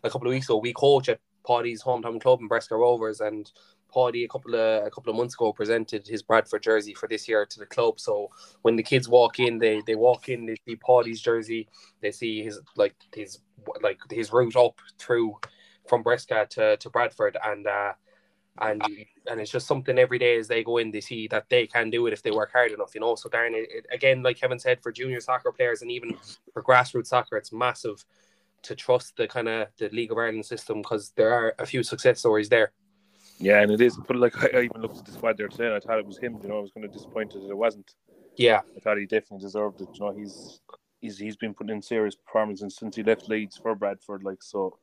[0.03, 0.57] a couple of weeks ago.
[0.57, 3.51] We coach at Paddy's hometown club in Bresca Rovers, and
[3.93, 7.27] Paddy a couple of a couple of months ago presented his Bradford jersey for this
[7.27, 7.99] year to the club.
[7.99, 8.29] So
[8.61, 11.67] when the kids walk in, they they walk in, they see Paddy's jersey,
[12.01, 13.39] they see his like his
[13.81, 15.37] like his route up through
[15.87, 17.93] from Bresca to, to Bradford, and uh,
[18.61, 18.83] and
[19.27, 21.89] and it's just something every day as they go in, they see that they can
[21.89, 23.15] do it if they work hard enough, you know.
[23.15, 26.15] So darn it, it again, like Kevin said, for junior soccer players and even
[26.53, 28.05] for grassroots soccer, it's massive
[28.63, 31.83] to trust the kind of the League of Ireland system because there are a few
[31.83, 32.71] success stories there.
[33.39, 33.97] Yeah, and it is.
[33.97, 36.17] But like I, even looked at the squad there today, and I thought it was
[36.17, 36.37] him.
[36.41, 37.93] You know, I was kind of disappointed that it wasn't.
[38.35, 39.87] Yeah, I thought he definitely deserved it.
[39.93, 40.59] You know, he's
[40.99, 44.23] he's he's been putting in serious performances since he left Leeds for Bradford.
[44.23, 44.77] Like so,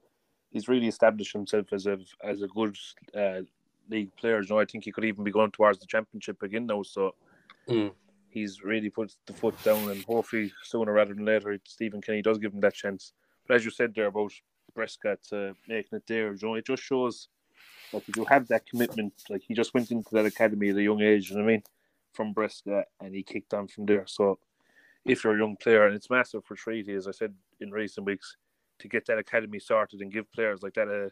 [0.51, 2.77] he's really established himself as a as a good
[3.15, 3.43] uh,
[3.91, 4.41] league player.
[4.41, 6.83] You know, I think he could even be going towards the championship again now.
[6.83, 7.15] So.
[7.69, 7.93] Mm.
[8.29, 12.37] He's really put the foot down, and hopefully sooner rather than later, Stephen Kenny does
[12.37, 13.15] give him that chance.
[13.47, 14.33] But as you said there about
[14.75, 17.29] Prescott uh, making it there, you know, it just shows
[17.93, 20.83] like if you have that commitment, like he just went into that academy at a
[20.83, 21.63] young age, you know what I mean,
[22.13, 24.05] from Bresca, and he kicked on from there.
[24.07, 24.39] So
[25.05, 28.07] if you're a young player, and it's massive for Treaty, as I said in recent
[28.07, 28.37] weeks,
[28.81, 31.11] to get that academy started and give players like that a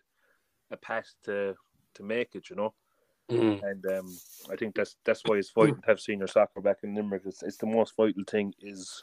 [0.70, 1.55] a path to
[1.95, 2.74] to make it, you know.
[3.30, 3.64] Mm-hmm.
[3.64, 4.18] And um,
[4.51, 7.22] I think that's that's why it's vital to have senior soccer back in Limerick.
[7.24, 9.03] It's, it's the most vital thing is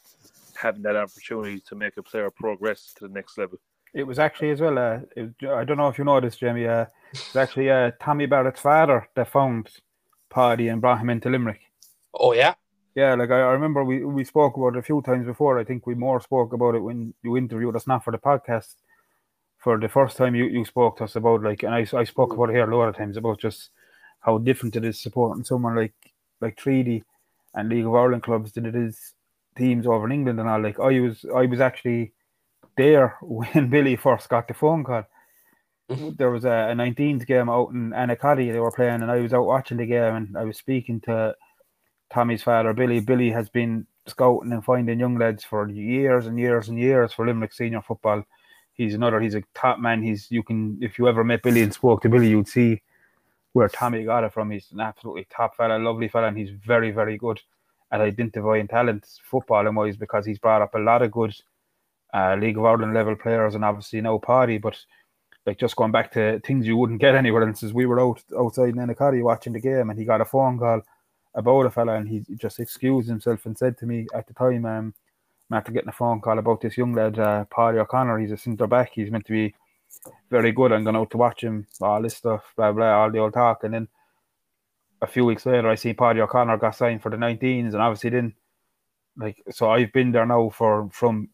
[0.56, 3.58] having that opportunity to make a player progress to the next level.
[3.94, 4.78] It was actually as well.
[4.78, 6.68] Uh, it, I don't know if you know this, Jamie.
[6.68, 9.70] Uh, it's actually uh, Tommy Barrett's father that found
[10.30, 11.60] Paddy and brought him into Limerick.
[12.14, 12.54] Oh yeah,
[12.96, 13.16] yeah.
[13.16, 15.60] Like I, I remember we we spoke about it a few times before.
[15.60, 18.76] I think we more spoke about it when you interviewed us, not for the podcast.
[19.58, 22.34] For the first time, you, you spoke to us about like, and I, I spoke
[22.34, 23.70] about it here a lot of times about just
[24.22, 25.94] how different it is supporting someone like
[26.40, 27.04] like Treaty
[27.54, 29.14] and League of Ireland clubs than it is
[29.58, 30.62] teams over in England and all.
[30.62, 32.14] Like I was, I was actually
[32.78, 35.06] there when Billy first got the phone call.
[35.90, 36.12] Mm-hmm.
[36.18, 39.34] There was a, a 19th game out in Annacotty they were playing, and I was
[39.34, 41.36] out watching the game, and I was speaking to
[42.14, 43.02] Tommy's father, Billy.
[43.02, 47.26] Billy has been scouting and finding young lads for years and years and years for
[47.26, 48.24] Limerick senior football.
[48.74, 49.20] He's another.
[49.20, 50.02] He's a top man.
[50.02, 52.82] He's you can if you ever met Billy and spoke to Billy, you'd see
[53.54, 54.52] where Tommy got it from.
[54.52, 57.42] He's an absolutely top fella, lovely fella, and he's very very good
[57.92, 61.34] at identifying talents footballing wise because he's brought up a lot of good
[62.14, 64.78] uh, League of Ireland level players and obviously no party, but
[65.46, 68.22] like just going back to things you wouldn't get anywhere else is we were out
[68.38, 70.82] outside in watching the game and he got a phone call
[71.34, 74.66] about a fella and he just excused himself and said to me at the time,
[74.66, 74.94] um,
[75.52, 78.68] after getting a phone call about this young lad, uh, Paddy O'Connor, he's a centre
[78.68, 79.54] back, he's meant to be
[80.30, 80.72] very good.
[80.72, 83.64] I'm going out to watch him, all this stuff, blah blah, all the old talk.
[83.64, 83.88] And then
[85.02, 88.12] a few weeks later I see Paddy O'Connor got signed for the 19s and obviously
[88.12, 88.34] then
[89.18, 91.30] like so I've been there now for from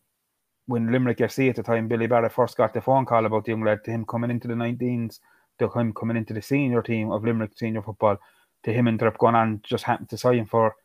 [0.68, 3.51] when Limerick FC at the time, Billy Barrett first got the phone call about the
[3.51, 5.20] young lad to him coming into the 19s,
[5.59, 8.18] to him coming into the senior team of Limerick senior football,
[8.63, 10.76] to him ended up going on, just happened to sign for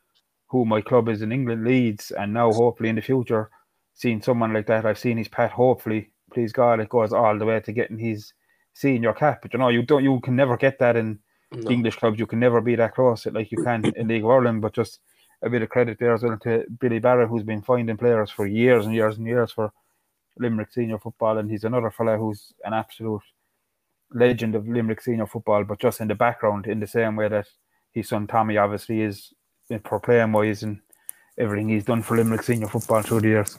[0.46, 3.50] who my club is in England, Leeds, and now hopefully in the future,
[3.94, 5.50] seeing someone like that, I've seen his pet.
[5.50, 8.32] Hopefully, please God, it goes all the way to getting his
[8.74, 9.42] senior cap.
[9.42, 11.18] But you know, you don't, you can never get that in
[11.54, 11.70] no.
[11.70, 12.18] English clubs.
[12.18, 14.62] You can never be that close like you can in League of Ireland.
[14.62, 15.00] But just
[15.42, 18.46] a bit of credit there as well to Billy Barrett, who's been finding players for
[18.46, 19.72] years and years and years for
[20.38, 23.22] Limerick senior football, and he's another fella who's an absolute
[24.14, 27.46] legend of Limerick senior football, but just in the background, in the same way that
[27.92, 29.32] his son Tommy obviously is
[29.84, 30.80] for playing wise and
[31.38, 33.58] everything he's done for Limerick senior football through the years.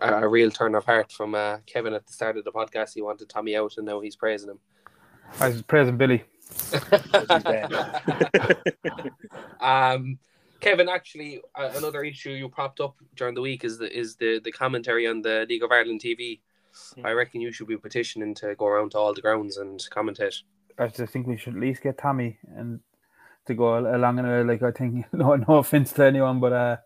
[0.00, 2.94] A, real turn of heart from uh, Kevin at the start of the podcast.
[2.94, 4.58] He wanted Tommy out, and now he's praising him.
[5.38, 6.24] I was praising Billy.
[9.60, 10.18] um,
[10.60, 14.40] Kevin, actually, uh, another issue you propped up during the week is the is the,
[14.44, 16.40] the commentary on the League of Ireland TV.
[16.94, 17.06] Hmm.
[17.06, 20.42] I reckon you should be petitioning to go around to all the grounds and commentate.
[20.78, 22.80] I just think we should at least get Tommy and
[23.46, 26.76] to go along and uh, like I think no no offense to anyone, but uh,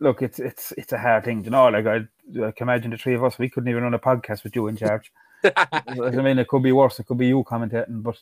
[0.00, 1.68] look, it's it's it's a hard thing, you know.
[1.68, 1.96] Like I,
[2.44, 4.66] I can imagine the three of us, we couldn't even run a podcast with you
[4.66, 5.12] in charge.
[5.44, 6.98] I mean, it could be worse.
[6.98, 8.16] It could be you commentating, but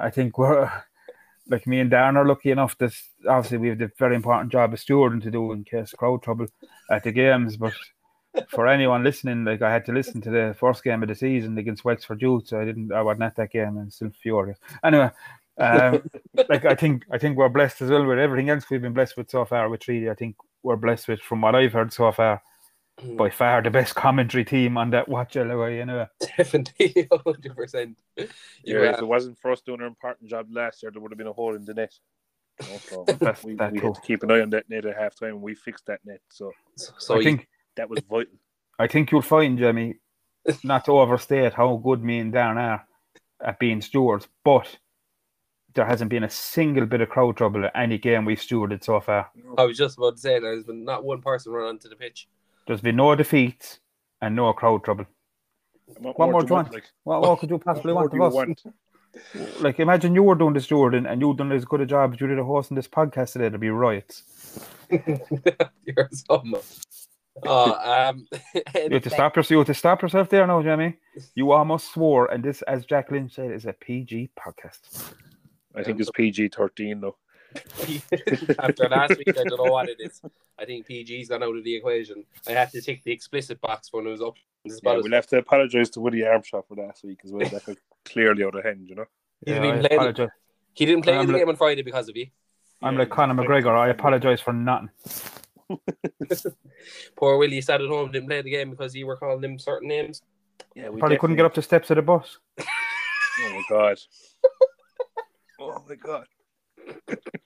[0.00, 0.70] I think we're
[1.48, 2.92] like me and Darren are lucky enough that
[3.28, 6.22] obviously we have the very important job of stewarding to do in case of crowd
[6.22, 6.46] trouble
[6.90, 7.56] at the games.
[7.56, 7.72] But
[8.48, 11.56] for anyone listening, like I had to listen to the first game of the season
[11.58, 12.92] against Wexford Youth, so I didn't.
[12.92, 14.58] I wasn't at that game, and still furious.
[14.84, 15.10] Anyway,
[15.58, 16.08] um,
[16.48, 19.16] like I think I think we're blessed as well with everything else we've been blessed
[19.16, 20.10] with so far with Treaty.
[20.10, 22.42] I think we're blessed with, from what I've heard so far,
[23.16, 23.34] by hmm.
[23.34, 26.06] far the best commentary team on that watch LOI anyway.
[26.36, 27.98] Definitely, hundred percent.
[28.16, 28.26] Yeah,
[28.64, 31.18] Yeah, if it wasn't for us doing our important job last year, there would have
[31.18, 31.92] been a hole in the net.
[32.60, 33.86] You know, so That's we, that we too.
[33.86, 36.00] had to keep an eye on that net at half time and we fixed that
[36.04, 36.20] net.
[36.28, 38.34] So so I think that was vital.
[38.78, 39.96] I think you'll find, Jimmy,
[40.62, 42.86] not to overstate how good me and Darren are
[43.44, 44.78] at being stewards, but
[45.74, 49.00] there hasn't been a single bit of crowd trouble at any game we've stewarded so
[49.00, 49.30] far.
[49.56, 52.28] I was just about to say there's been not one person run onto the pitch.
[52.68, 53.80] There's been no defeats
[54.20, 55.06] and no crowd trouble.
[55.98, 56.72] What, What more do do you want?
[56.74, 58.34] Like, What, what could you possibly what want of us?
[58.34, 58.62] want?
[59.60, 62.20] Like, imagine you were doing this, Jordan, and you done as good a job as
[62.20, 63.48] you did a hosting this podcast today.
[63.48, 64.22] There'd be riots.
[64.90, 66.62] You're so much.
[67.44, 68.26] Oh, um,
[68.74, 69.50] You have to stop yourself.
[69.50, 70.98] You have to stop yourself there now, Jamie.
[71.34, 75.14] You almost swore, and this, as Jack Lynch said, is a PG podcast.
[75.74, 77.16] I think it's PG thirteen though.
[78.58, 80.20] After last week, I don't know what it is.
[80.58, 82.24] I think PG's gone out of the equation.
[82.46, 84.34] I had to tick the explicit box when it was up.
[84.64, 87.48] Yeah, yeah, we'll have to apologise to Woody Armstrong for last week as well.
[87.48, 89.06] That was clearly out of hand, you know.
[89.44, 90.30] He didn't I even play the-
[90.74, 92.26] he didn't play I'm the like- game on Friday because of you.
[92.82, 93.76] I'm Yeah, like Conor McGregor.
[93.76, 94.90] I apologize for nothing.
[97.16, 99.88] Poor Willie sat at home, didn't play the game because you were calling him certain
[99.88, 100.22] names.
[100.74, 102.38] Yeah, we Probably couldn't get up the steps of the bus.
[102.60, 102.64] Oh
[103.40, 103.98] my god.
[105.60, 106.26] oh my god.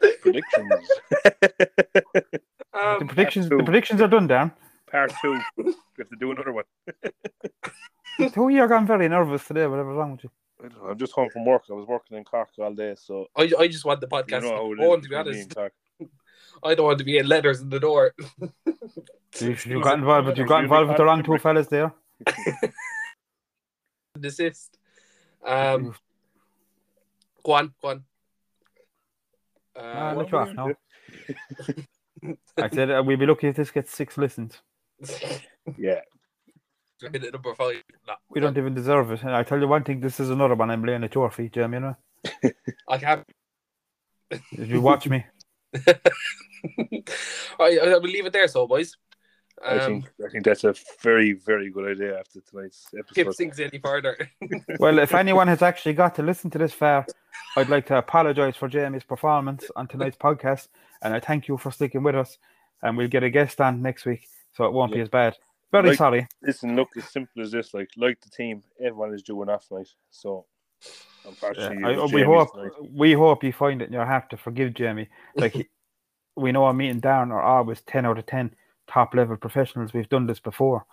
[0.22, 0.88] Predictions.
[1.24, 2.02] The
[2.76, 4.52] Um, predictions, the predictions are done, Dan.
[4.90, 5.40] Part two.
[5.56, 6.64] We have to do another one.
[8.32, 9.66] Two you're gone very nervous today.
[9.66, 10.30] Whatever's wrong with you.
[10.62, 11.64] I don't know, I'm just home from work.
[11.70, 14.42] I was working in Cork all day, so I, I just want the you podcast
[14.42, 15.54] know how it going, to be honest.
[16.64, 18.14] I don't want to be in letters in the door.
[19.38, 21.92] You, you got involved, with, you got involved with the wrong two fellas there.
[24.18, 24.78] Desist.
[25.44, 25.94] Um,
[27.42, 28.04] go on, go on.
[29.76, 30.70] Uh, Ah, what let you off now.
[32.56, 34.60] I said uh, we'd be lucky if this gets six listens.
[35.76, 36.00] Yeah.
[37.00, 37.82] hit it number five.
[38.06, 39.22] No, We don't even deserve it.
[39.22, 41.52] And I tell you one thing, this is another one I'm laying at your feet,
[41.52, 41.74] Jim.
[41.74, 41.96] You know,
[42.88, 43.24] I can't.
[44.30, 45.24] Did you watch me?
[45.76, 45.96] I,
[47.58, 48.96] I will leave it there, so boys.
[49.64, 53.34] I Um, think I think that's a very, very good idea after tonight's Kip episode.
[53.34, 54.16] sinks any further.
[54.78, 57.06] Well, if anyone has actually got to listen to this far,
[57.56, 60.68] I'd like to apologise for Jamie's performance on tonight's podcast,
[61.02, 62.38] and I thank you for sticking with us.
[62.82, 65.36] And we'll get a guest on next week, so it won't be as bad.
[65.72, 66.28] Very Like- sorry.
[66.42, 67.72] Listen, look, as simple as this.
[67.72, 69.88] Like, like the team, everyone is doing off night.
[70.10, 70.44] So,
[70.84, 70.90] Yeah,
[71.30, 72.72] unfortunately, I, we hope night.
[72.92, 75.08] we hope you find it in your heart to forgive Jamie.
[75.34, 75.68] Like he-
[76.36, 78.54] we know I'm meeting Darren are always ten out of ten
[78.88, 79.92] top level professionals.
[79.92, 80.86] We've done this before,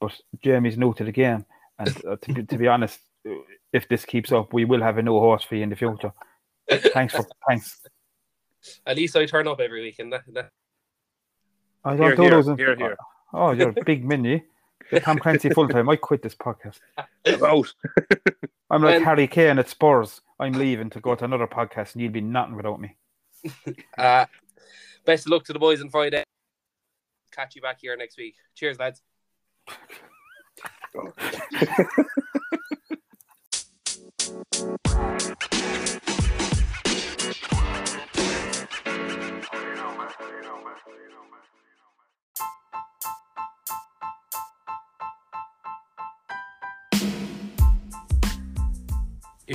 [0.00, 1.44] but Jamie's new to the game,
[1.78, 3.00] and uh, to, be, to be honest,
[3.72, 6.12] if this keeps up, we will have a new horse for you in the future.
[6.70, 7.80] Thanks for thanks.
[8.86, 10.50] At least I turn up every week, and that, that
[11.84, 12.48] I don't Here, do here, those.
[12.48, 12.96] in- here, here.
[13.32, 14.42] Oh, you're a big mini.
[14.90, 15.88] You're Tom Clancy full time.
[15.88, 16.78] I quit this podcast.
[17.26, 17.72] I'm out.
[18.70, 20.20] I'm like Harry Kane at Spurs.
[20.40, 22.96] I'm leaving to go to another podcast, and you'd be nothing without me.
[23.98, 24.26] uh,
[25.04, 26.24] best of luck to the boys on Friday.
[27.36, 28.34] Catch you back here next week.
[28.54, 29.02] Cheers, lads.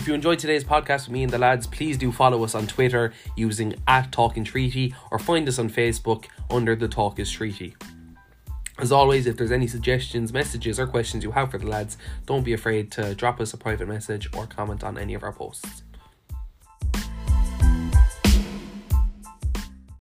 [0.01, 2.65] If you enjoyed today's podcast with me and the lads, please do follow us on
[2.65, 7.75] Twitter using at Talking Treaty or find us on Facebook under The Talk is Treaty.
[8.79, 12.41] As always, if there's any suggestions, messages, or questions you have for the lads, don't
[12.41, 15.83] be afraid to drop us a private message or comment on any of our posts.